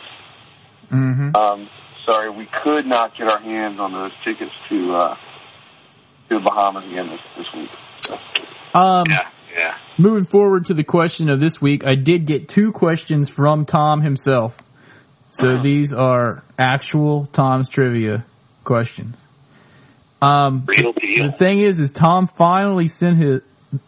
Mm-hmm. 0.90 1.36
Um, 1.36 1.68
sorry, 2.06 2.30
we 2.30 2.48
could 2.64 2.86
not 2.86 3.16
get 3.16 3.28
our 3.28 3.40
hands 3.40 3.78
on 3.78 3.92
those 3.92 4.12
tickets 4.24 4.52
to 4.68 4.94
uh, 4.94 5.14
to 6.28 6.38
the 6.38 6.40
Bahamas 6.40 6.84
again 6.90 7.08
this, 7.08 7.20
this 7.36 7.46
week. 7.56 7.70
So, 8.06 8.14
Um, 8.78 9.04
Yeah, 9.10 9.28
yeah. 9.54 9.76
moving 9.98 10.24
forward 10.24 10.66
to 10.66 10.74
the 10.74 10.84
question 10.84 11.30
of 11.30 11.40
this 11.40 11.60
week, 11.60 11.84
I 11.84 11.94
did 11.94 12.26
get 12.26 12.48
two 12.48 12.72
questions 12.72 13.28
from 13.28 13.66
Tom 13.66 14.02
himself. 14.02 14.56
So 15.32 15.62
these 15.62 15.92
are 15.92 16.42
actual 16.58 17.26
Tom's 17.26 17.68
trivia 17.68 18.24
questions. 18.64 19.16
Um, 20.20 20.64
the 20.66 21.34
thing 21.38 21.60
is, 21.60 21.80
is 21.80 21.90
Tom 21.90 22.28
finally 22.28 22.88
sent 22.88 23.18
his 23.18 23.40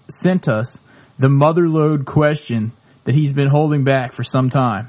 sent 0.08 0.48
us 0.48 0.78
the 1.18 1.26
motherload 1.26 2.06
question 2.06 2.72
that 3.04 3.14
he's 3.14 3.32
been 3.32 3.48
holding 3.48 3.84
back 3.84 4.14
for 4.14 4.22
some 4.22 4.48
time. 4.48 4.88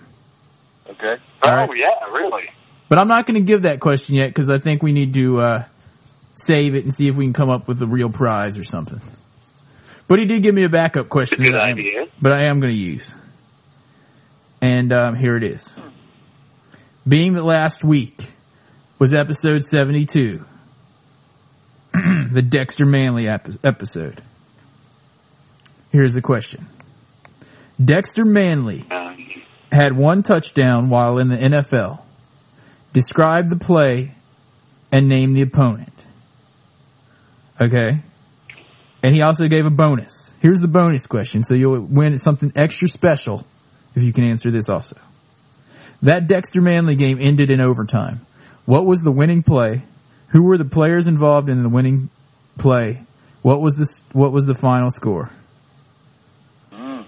okay. 0.87 1.21
Oh 1.45 1.51
right. 1.51 1.69
yeah, 1.75 2.05
really. 2.11 2.43
But 2.87 2.99
I'm 2.99 3.07
not 3.07 3.25
going 3.25 3.43
to 3.43 3.45
give 3.45 3.63
that 3.63 3.79
question 3.79 4.15
yet 4.15 4.27
because 4.27 4.49
I 4.49 4.59
think 4.59 4.83
we 4.83 4.93
need 4.93 5.15
to 5.15 5.41
uh, 5.41 5.65
save 6.35 6.75
it 6.75 6.83
and 6.83 6.93
see 6.93 7.07
if 7.07 7.15
we 7.15 7.25
can 7.25 7.33
come 7.33 7.49
up 7.49 7.67
with 7.67 7.81
a 7.81 7.87
real 7.87 8.09
prize 8.09 8.57
or 8.57 8.63
something. 8.63 9.01
But 10.13 10.19
he 10.19 10.25
did 10.27 10.43
give 10.43 10.53
me 10.53 10.63
a 10.63 10.69
backup 10.69 11.09
question 11.09 11.39
Good 11.41 11.55
that 11.55 11.59
I 11.59 11.71
am, 11.71 11.77
idea. 11.79 12.05
but 12.21 12.33
I 12.33 12.43
am 12.47 12.59
going 12.59 12.71
to 12.71 12.79
use. 12.79 13.11
And 14.61 14.93
um, 14.93 15.15
here 15.15 15.35
it 15.35 15.41
is. 15.43 15.67
Being 17.07 17.33
that 17.33 17.43
last 17.43 17.83
week 17.83 18.21
was 18.99 19.15
episode 19.15 19.63
72, 19.63 20.45
the 21.93 22.43
Dexter 22.47 22.85
Manley 22.85 23.27
ep- 23.27 23.65
episode. 23.65 24.21
Here's 25.91 26.13
the 26.13 26.21
question. 26.21 26.67
Dexter 27.83 28.23
Manley 28.23 28.85
Um, 28.91 29.17
had 29.71 29.97
one 29.97 30.21
touchdown 30.21 30.91
while 30.91 31.17
in 31.17 31.29
the 31.29 31.37
NFL. 31.37 32.03
Describe 32.93 33.49
the 33.49 33.57
play 33.57 34.13
and 34.91 35.09
name 35.09 35.33
the 35.33 35.41
opponent. 35.41 36.05
Okay? 37.59 38.03
And 39.03 39.13
he 39.13 39.21
also 39.21 39.49
gave 39.49 39.65
a 39.65 39.69
bonus. 39.69 40.33
Here's 40.39 40.61
the 40.61 40.69
bonus 40.69 41.07
question, 41.07 41.43
so 41.43 41.55
you'll 41.55 41.81
win 41.81 42.17
something 42.17 42.53
extra 42.55 42.87
special 42.87 43.45
if 43.95 44.01
you 44.01 44.13
can 44.13 44.23
answer 44.23 44.49
this 44.49 44.69
also. 44.69 44.97
That 46.01 46.27
Dexter 46.27 46.61
Manley 46.61 46.95
game 46.95 47.19
ended 47.19 47.51
in 47.51 47.59
overtime. 47.59 48.25
What 48.65 48.85
was 48.85 49.01
the 49.01 49.11
winning 49.11 49.43
play? 49.43 49.83
Who 50.29 50.43
were 50.43 50.57
the 50.57 50.65
players 50.65 51.07
involved 51.07 51.49
in 51.49 51.63
the 51.63 51.69
winning 51.69 52.09
play? 52.57 53.03
What 53.41 53.59
was 53.59 53.75
the 53.75 54.17
what 54.17 54.31
was 54.31 54.45
the 54.45 54.55
final 54.55 54.89
score? 54.89 55.29
Mm. 56.71 57.05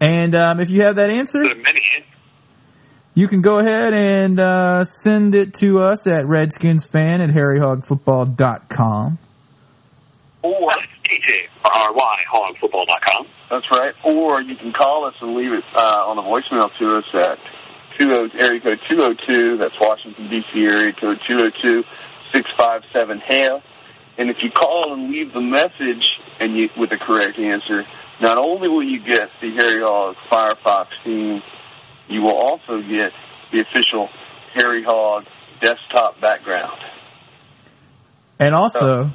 And 0.00 0.36
um, 0.36 0.60
if 0.60 0.70
you 0.70 0.84
have 0.84 0.96
that 0.96 1.10
answer, 1.10 1.42
there 1.42 1.52
are 1.52 1.54
many. 1.56 1.80
You 3.14 3.28
can 3.28 3.40
go 3.40 3.58
ahead 3.58 3.94
and 3.94 4.38
uh, 4.38 4.84
send 4.84 5.34
it 5.34 5.54
to 5.54 5.80
us 5.80 6.06
at 6.06 6.26
redskinsfan 6.26 7.20
at 7.20 7.30
harryhogfootball.com. 7.30 9.18
Or 10.46 10.70
That's 10.70 10.86
DJ 11.02 11.50
R-Y, 11.64 12.16
hogfootball.com. 12.30 13.26
That's 13.50 13.66
right. 13.70 13.94
Or 14.04 14.40
you 14.40 14.54
can 14.56 14.72
call 14.72 15.06
us 15.06 15.14
and 15.20 15.34
leave 15.34 15.52
it 15.52 15.64
uh, 15.74 16.06
on 16.06 16.18
a 16.18 16.22
voicemail 16.22 16.70
to 16.78 16.98
us 16.98 17.04
at 17.14 17.38
20, 17.98 18.38
area 18.38 18.60
code 18.60 18.78
202, 18.88 19.58
that's 19.58 19.74
Washington, 19.80 20.30
D.C. 20.30 20.60
area 20.60 20.92
code 20.92 21.18
202-657 22.34 23.20
hail. 23.22 23.62
And 24.18 24.30
if 24.30 24.36
you 24.42 24.50
call 24.50 24.94
and 24.94 25.10
leave 25.10 25.32
the 25.32 25.40
message 25.40 26.04
and 26.38 26.56
you, 26.56 26.68
with 26.78 26.90
the 26.90 26.98
correct 26.98 27.38
answer, 27.38 27.82
not 28.20 28.38
only 28.38 28.68
will 28.68 28.84
you 28.84 29.00
get 29.00 29.28
the 29.40 29.50
Harry 29.56 29.82
Hog 29.82 30.14
Firefox 30.30 30.86
theme, 31.04 31.42
you 32.08 32.22
will 32.22 32.36
also 32.36 32.80
get 32.80 33.12
the 33.52 33.60
official 33.60 34.08
Harry 34.54 34.84
Hog 34.86 35.24
desktop 35.60 36.20
background. 36.20 36.78
And 38.38 38.54
also, 38.54 39.10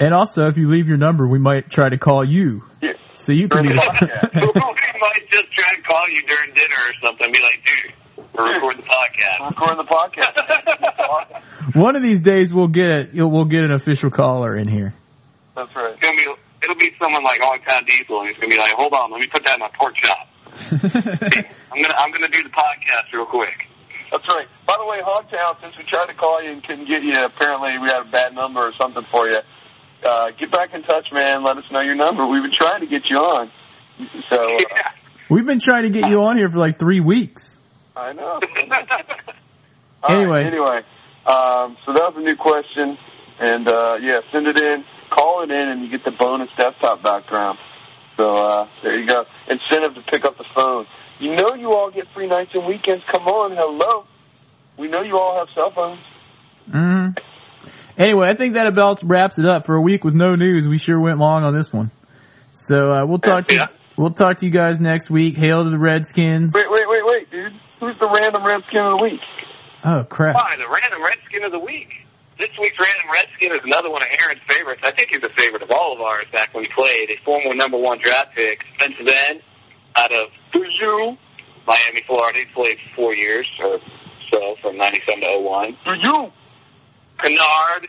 and 0.00 0.14
also, 0.14 0.44
if 0.48 0.56
you 0.56 0.68
leave 0.68 0.88
your 0.88 0.96
number, 0.96 1.28
we 1.28 1.38
might 1.38 1.68
try 1.70 1.88
to 1.88 1.98
call 1.98 2.24
you. 2.24 2.64
Yeah. 2.82 2.92
So 3.18 3.32
you 3.32 3.48
can 3.48 3.64
During 3.64 3.76
be 3.76 3.84
the 3.84 3.86
podcast. 3.86 4.32
Might 4.32 5.28
just 5.28 5.52
try 5.52 5.76
to 5.76 5.82
call 5.82 6.08
you 6.08 6.20
during 6.24 6.54
dinner 6.54 6.80
or 6.88 6.94
something. 7.04 7.28
Be 7.32 7.40
like, 7.40 7.60
dude, 7.68 7.92
we're 8.32 8.48
recording 8.48 8.80
the 8.80 8.88
podcast. 8.88 9.50
Recording 9.50 9.76
the 9.76 9.90
podcast. 9.92 11.74
One 11.76 11.96
of 11.96 12.02
these 12.02 12.20
days 12.20 12.52
we'll 12.52 12.68
get. 12.68 13.12
We'll 13.12 13.44
get 13.44 13.64
an 13.64 13.72
official 13.72 14.10
caller 14.10 14.56
in 14.56 14.68
here. 14.68 14.94
That's 15.54 15.68
right. 15.76 15.92
It's 15.92 16.00
gonna 16.00 16.16
be. 16.16 16.24
It'll 16.64 16.80
be 16.80 16.92
someone 17.00 17.24
like 17.24 17.40
Longtime 17.40 17.84
Diesel, 17.84 18.20
and 18.20 18.28
he's 18.28 18.36
gonna 18.40 18.52
be 18.52 18.60
like, 18.60 18.72
"Hold 18.72 18.92
on, 18.92 19.12
let 19.12 19.20
me 19.20 19.28
put 19.32 19.44
that 19.44 19.56
in 19.56 19.60
my 19.60 19.70
pork 19.76 19.94
chop. 20.00 20.28
I'm 21.72 21.80
gonna 21.80 21.96
I'm 22.00 22.12
gonna 22.12 22.32
do 22.32 22.42
the 22.42 22.52
podcast 22.52 23.12
real 23.12 23.26
quick." 23.26 23.68
That's 24.10 24.26
right. 24.28 24.48
By 24.66 24.76
the 24.80 24.86
way, 24.88 24.98
Hogtown, 25.04 25.60
since 25.62 25.76
we 25.78 25.84
tried 25.86 26.06
to 26.06 26.14
call 26.14 26.42
you 26.42 26.50
and 26.50 26.64
couldn't 26.64 26.88
get 26.88 27.04
you, 27.04 27.14
apparently 27.14 27.78
we 27.78 27.88
had 27.88 28.08
a 28.08 28.10
bad 28.10 28.34
number 28.34 28.60
or 28.60 28.72
something 28.80 29.04
for 29.10 29.28
you. 29.28 29.38
Uh, 30.04 30.26
get 30.38 30.50
back 30.50 30.70
in 30.74 30.82
touch, 30.82 31.06
man. 31.12 31.44
Let 31.44 31.56
us 31.58 31.64
know 31.70 31.80
your 31.80 31.94
number. 31.94 32.26
We've 32.26 32.42
been 32.42 32.56
trying 32.56 32.80
to 32.80 32.86
get 32.86 33.02
you 33.10 33.16
on. 33.18 33.50
So, 34.30 34.36
uh, 34.36 34.56
Yeah. 34.60 34.66
We've 35.28 35.46
been 35.46 35.60
trying 35.60 35.82
to 35.84 35.90
get 35.90 36.08
you 36.08 36.22
on 36.22 36.36
here 36.36 36.48
for 36.48 36.58
like 36.58 36.78
three 36.78 37.00
weeks. 37.00 37.56
I 37.94 38.12
know. 38.14 38.40
All 40.02 40.08
right, 40.16 40.22
Anyway. 40.22 40.44
anyway, 40.44 40.80
um, 41.26 41.76
so 41.84 41.92
that 41.92 42.08
was 42.10 42.14
a 42.16 42.20
new 42.20 42.34
question, 42.34 42.96
and 43.38 43.68
uh, 43.68 43.96
yeah, 44.00 44.20
send 44.32 44.46
it 44.46 44.56
in, 44.56 44.82
call 45.14 45.42
it 45.44 45.50
in, 45.50 45.68
and 45.68 45.84
you 45.84 45.90
get 45.90 46.04
the 46.04 46.10
bonus 46.18 46.48
desktop 46.56 47.02
background. 47.02 47.58
So 48.16 48.24
uh, 48.24 48.66
there 48.82 48.98
you 48.98 49.06
go. 49.06 49.24
Incentive 49.48 49.94
to 49.96 50.02
pick 50.10 50.24
up 50.24 50.38
the 50.38 50.46
phone. 50.54 50.86
You 51.20 51.36
know 51.36 51.54
you 51.54 51.72
all 51.72 51.90
get 51.90 52.06
free 52.14 52.26
nights 52.26 52.50
and 52.54 52.66
weekends. 52.66 53.04
Come 53.12 53.26
on, 53.28 53.52
hello. 53.54 54.06
We 54.78 54.88
know 54.88 55.02
you 55.02 55.18
all 55.18 55.38
have 55.38 55.48
cell 55.54 55.70
phones. 55.74 56.00
hmm 56.70 57.19
Anyway, 58.00 58.26
I 58.28 58.34
think 58.34 58.54
that 58.54 58.66
about 58.66 59.02
wraps 59.04 59.38
it 59.38 59.44
up 59.44 59.66
for 59.66 59.76
a 59.76 59.80
week 59.80 60.04
with 60.04 60.14
no 60.14 60.34
news. 60.34 60.66
We 60.66 60.78
sure 60.78 60.98
went 60.98 61.18
long 61.18 61.44
on 61.44 61.54
this 61.54 61.70
one. 61.72 61.90
So 62.54 62.92
uh, 62.92 63.04
we'll 63.06 63.18
talk 63.20 63.46
to 63.48 63.54
Yeah. 63.54 63.66
we'll 63.96 64.10
talk 64.16 64.38
to 64.38 64.46
you 64.46 64.52
guys 64.52 64.80
next 64.80 65.10
week. 65.10 65.36
Hail 65.36 65.64
to 65.64 65.70
the 65.70 65.78
Redskins. 65.78 66.54
Wait, 66.54 66.64
wait, 66.70 66.88
wait, 66.88 67.04
wait, 67.04 67.30
dude. 67.30 67.52
Who's 67.78 67.96
the 68.00 68.08
random 68.08 68.44
redskin 68.44 68.80
of 68.80 68.96
the 68.98 69.02
week? 69.04 69.20
Oh 69.84 70.04
crap! 70.04 70.34
Why 70.36 70.56
the 70.60 70.68
random 70.68 71.00
Redskin 71.00 71.44
of 71.44 71.52
the 71.52 71.60
week? 71.60 71.88
This 72.36 72.52
week's 72.60 72.76
random 72.80 73.08
Redskin 73.12 73.52
is 73.52 73.64
another 73.64 73.88
one 73.92 74.00
of 74.04 74.08
Aaron's 74.12 74.44
favorites. 74.48 74.80
I 74.84 74.92
think 74.92 75.08
he's 75.12 75.24
a 75.24 75.32
favorite 75.40 75.60
of 75.64 75.68
all 75.72 75.92
of 75.96 76.00
ours 76.00 76.24
back 76.32 76.52
when 76.56 76.64
he 76.64 76.70
played. 76.76 77.08
A 77.12 77.16
former 77.24 77.52
number 77.56 77.76
one 77.80 77.96
draft 78.04 78.32
pick, 78.36 78.60
defensive 78.76 79.08
end, 79.08 79.40
out 79.96 80.12
of 80.12 80.28
Purdue, 80.52 81.16
Miami, 81.68 82.00
Florida. 82.08 82.44
He 82.44 82.48
played 82.52 82.76
four 82.96 83.12
years 83.16 83.48
or 83.60 83.80
so, 84.32 84.56
from 84.60 84.76
'97 84.76 85.20
to 85.20 85.40
'01. 85.44 85.76
For 85.84 85.96
you. 87.24 87.38
Kenard, 87.38 87.88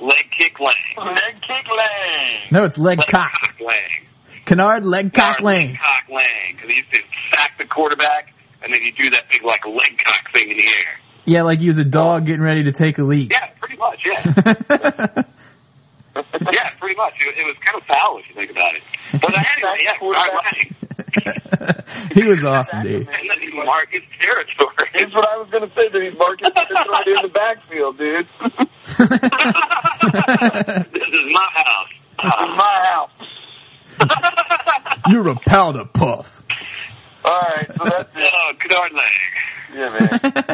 leg 0.00 0.30
kick 0.38 0.58
Lang. 0.60 1.14
Leg 1.14 1.34
kick 1.40 1.66
Lang. 1.76 2.48
No, 2.52 2.64
it's 2.64 2.78
leg 2.78 2.98
Leg 2.98 3.08
cock. 3.08 3.32
Lang. 3.60 4.06
Kenard 4.46 4.84
leg 4.84 5.12
cock 5.12 5.38
Kenard, 5.38 5.44
lane. 5.44 5.66
Leg 5.68 5.76
cock 5.76 6.08
Lang. 6.10 6.54
Because 6.54 6.70
he 6.70 6.76
used 6.76 6.90
to 6.94 7.00
sack 7.34 7.52
the 7.58 7.66
quarterback, 7.66 8.32
and 8.62 8.72
then 8.72 8.80
you 8.82 8.92
do 8.92 9.10
that 9.10 9.24
big 9.32 9.42
like 9.44 9.64
leg 9.66 9.98
cock 10.04 10.24
thing 10.34 10.50
in 10.50 10.56
the 10.56 10.66
air. 10.66 10.98
Yeah, 11.24 11.42
like 11.42 11.60
he 11.60 11.68
was 11.68 11.78
a 11.78 11.84
dog 11.84 12.26
getting 12.26 12.42
ready 12.42 12.64
to 12.64 12.72
take 12.72 12.98
a 12.98 13.02
leak. 13.02 13.30
Yeah, 13.32 13.50
pretty 13.60 13.76
much. 13.76 14.00
Yeah. 14.04 14.24
yeah, 16.16 16.70
pretty 16.80 16.96
much. 16.96 17.14
It, 17.20 17.38
it 17.38 17.44
was 17.46 17.56
kind 17.62 17.76
of 17.76 17.86
foul 17.86 18.18
if 18.18 18.28
you 18.28 18.34
think 18.34 18.50
about 18.50 18.74
it. 18.74 18.82
But 19.12 19.30
anyway, 19.36 19.78
yeah, 19.84 19.98
Kenard 20.00 20.32
Lang. 20.34 20.80
he 22.14 22.26
was 22.26 22.42
awesome, 22.44 22.82
dude. 22.82 23.06
And 23.06 23.30
then 23.30 23.40
he 23.40 23.50
marked 23.54 23.92
his 23.92 24.02
territory. 24.18 24.90
Here's 24.94 25.12
what 25.14 25.28
I 25.28 25.36
was 25.38 25.48
going 25.50 25.68
to 25.68 25.72
say, 25.74 25.88
dude. 25.92 26.18
Marcus 26.18 26.48
is 26.48 26.54
right 26.54 27.06
in 27.06 27.22
the 27.22 27.32
backfield, 27.32 27.98
dude. 27.98 28.26
This 28.98 29.08
is 31.08 31.26
my 31.32 31.48
house. 31.52 31.88
This 32.22 32.34
is 32.40 32.50
my 32.56 32.76
house. 32.90 33.10
You're 35.08 35.28
a 35.28 35.36
powder 35.46 35.84
puff. 35.92 36.42
All 37.24 37.40
right, 37.56 37.66
so 37.68 37.84
that's 37.84 38.08
it. 38.16 38.32
Oh, 38.34 38.52
Kenard 38.58 38.92
Lang. 38.92 39.18
Yeah, 39.74 39.88
man. 39.90 40.08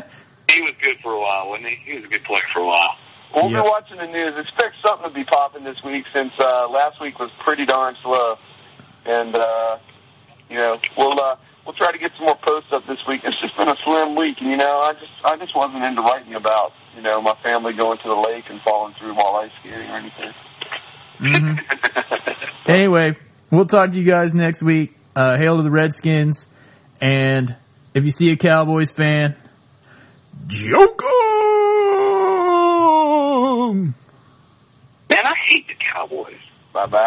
He 0.48 0.60
was 0.62 0.74
good 0.80 0.96
for 1.02 1.12
a 1.12 1.18
while, 1.20 1.48
wasn't 1.50 1.68
he? 1.68 1.76
He 1.84 1.94
was 1.98 2.04
a 2.04 2.08
good 2.08 2.22
player 2.24 2.42
for 2.54 2.60
a 2.60 2.66
while. 2.66 2.94
We'll 3.34 3.50
Yep. 3.50 3.62
be 3.64 3.68
watching 3.68 3.96
the 3.98 4.06
news. 4.06 4.34
Expect 4.38 4.76
something 4.80 5.08
to 5.10 5.14
be 5.14 5.24
popping 5.24 5.64
this 5.64 5.76
week 5.84 6.06
since 6.14 6.32
uh, 6.38 6.68
last 6.70 7.00
week 7.02 7.18
was 7.18 7.30
pretty 7.44 7.66
darn 7.66 7.96
slow. 8.02 8.36
And, 9.04 9.34
uh, 9.36 9.78
you 10.48 10.56
know, 10.56 10.78
we'll, 10.96 11.18
uh, 11.20 11.36
we'll 11.66 11.74
try 11.74 11.90
to 11.92 11.98
get 11.98 12.12
some 12.16 12.26
more 12.26 12.38
posts 12.42 12.70
up 12.72 12.86
this 12.86 12.98
week. 13.08 13.20
It's 13.24 13.36
just 13.42 13.56
been 13.58 13.68
a 13.68 13.76
slim 13.84 14.14
week, 14.16 14.36
and, 14.40 14.48
you 14.50 14.56
know, 14.56 14.78
I 14.80 14.92
just, 14.94 15.12
I 15.24 15.36
just 15.36 15.54
wasn't 15.54 15.82
into 15.82 16.00
writing 16.02 16.34
about, 16.34 16.72
you 16.94 17.02
know, 17.02 17.20
my 17.20 17.34
family 17.42 17.72
going 17.76 17.98
to 17.98 18.08
the 18.08 18.16
lake 18.16 18.44
and 18.48 18.60
falling 18.62 18.94
through 18.98 19.14
while 19.14 19.36
ice 19.36 19.50
skating 19.60 19.90
or 19.90 19.98
anything. 19.98 20.32
Mhm. 21.20 21.58
Anyway, 22.68 23.14
we'll 23.50 23.64
talk 23.66 23.92
to 23.92 23.96
you 23.96 24.04
guys 24.04 24.34
next 24.34 24.60
week. 24.60 24.96
Uh, 25.14 25.36
hail 25.38 25.56
to 25.56 25.62
the 25.62 25.70
Redskins. 25.70 26.46
And 27.00 27.54
if 27.94 28.04
you 28.04 28.10
see 28.10 28.30
a 28.30 28.36
Cowboys 28.36 28.90
fan, 28.90 29.36
joke 30.48 31.00
'em! 32.66 33.94
Man, 35.08 35.24
I 35.24 35.34
hate 35.48 35.68
the 35.68 35.74
Cowboys. 35.92 36.34
Bye-bye. 36.74 36.98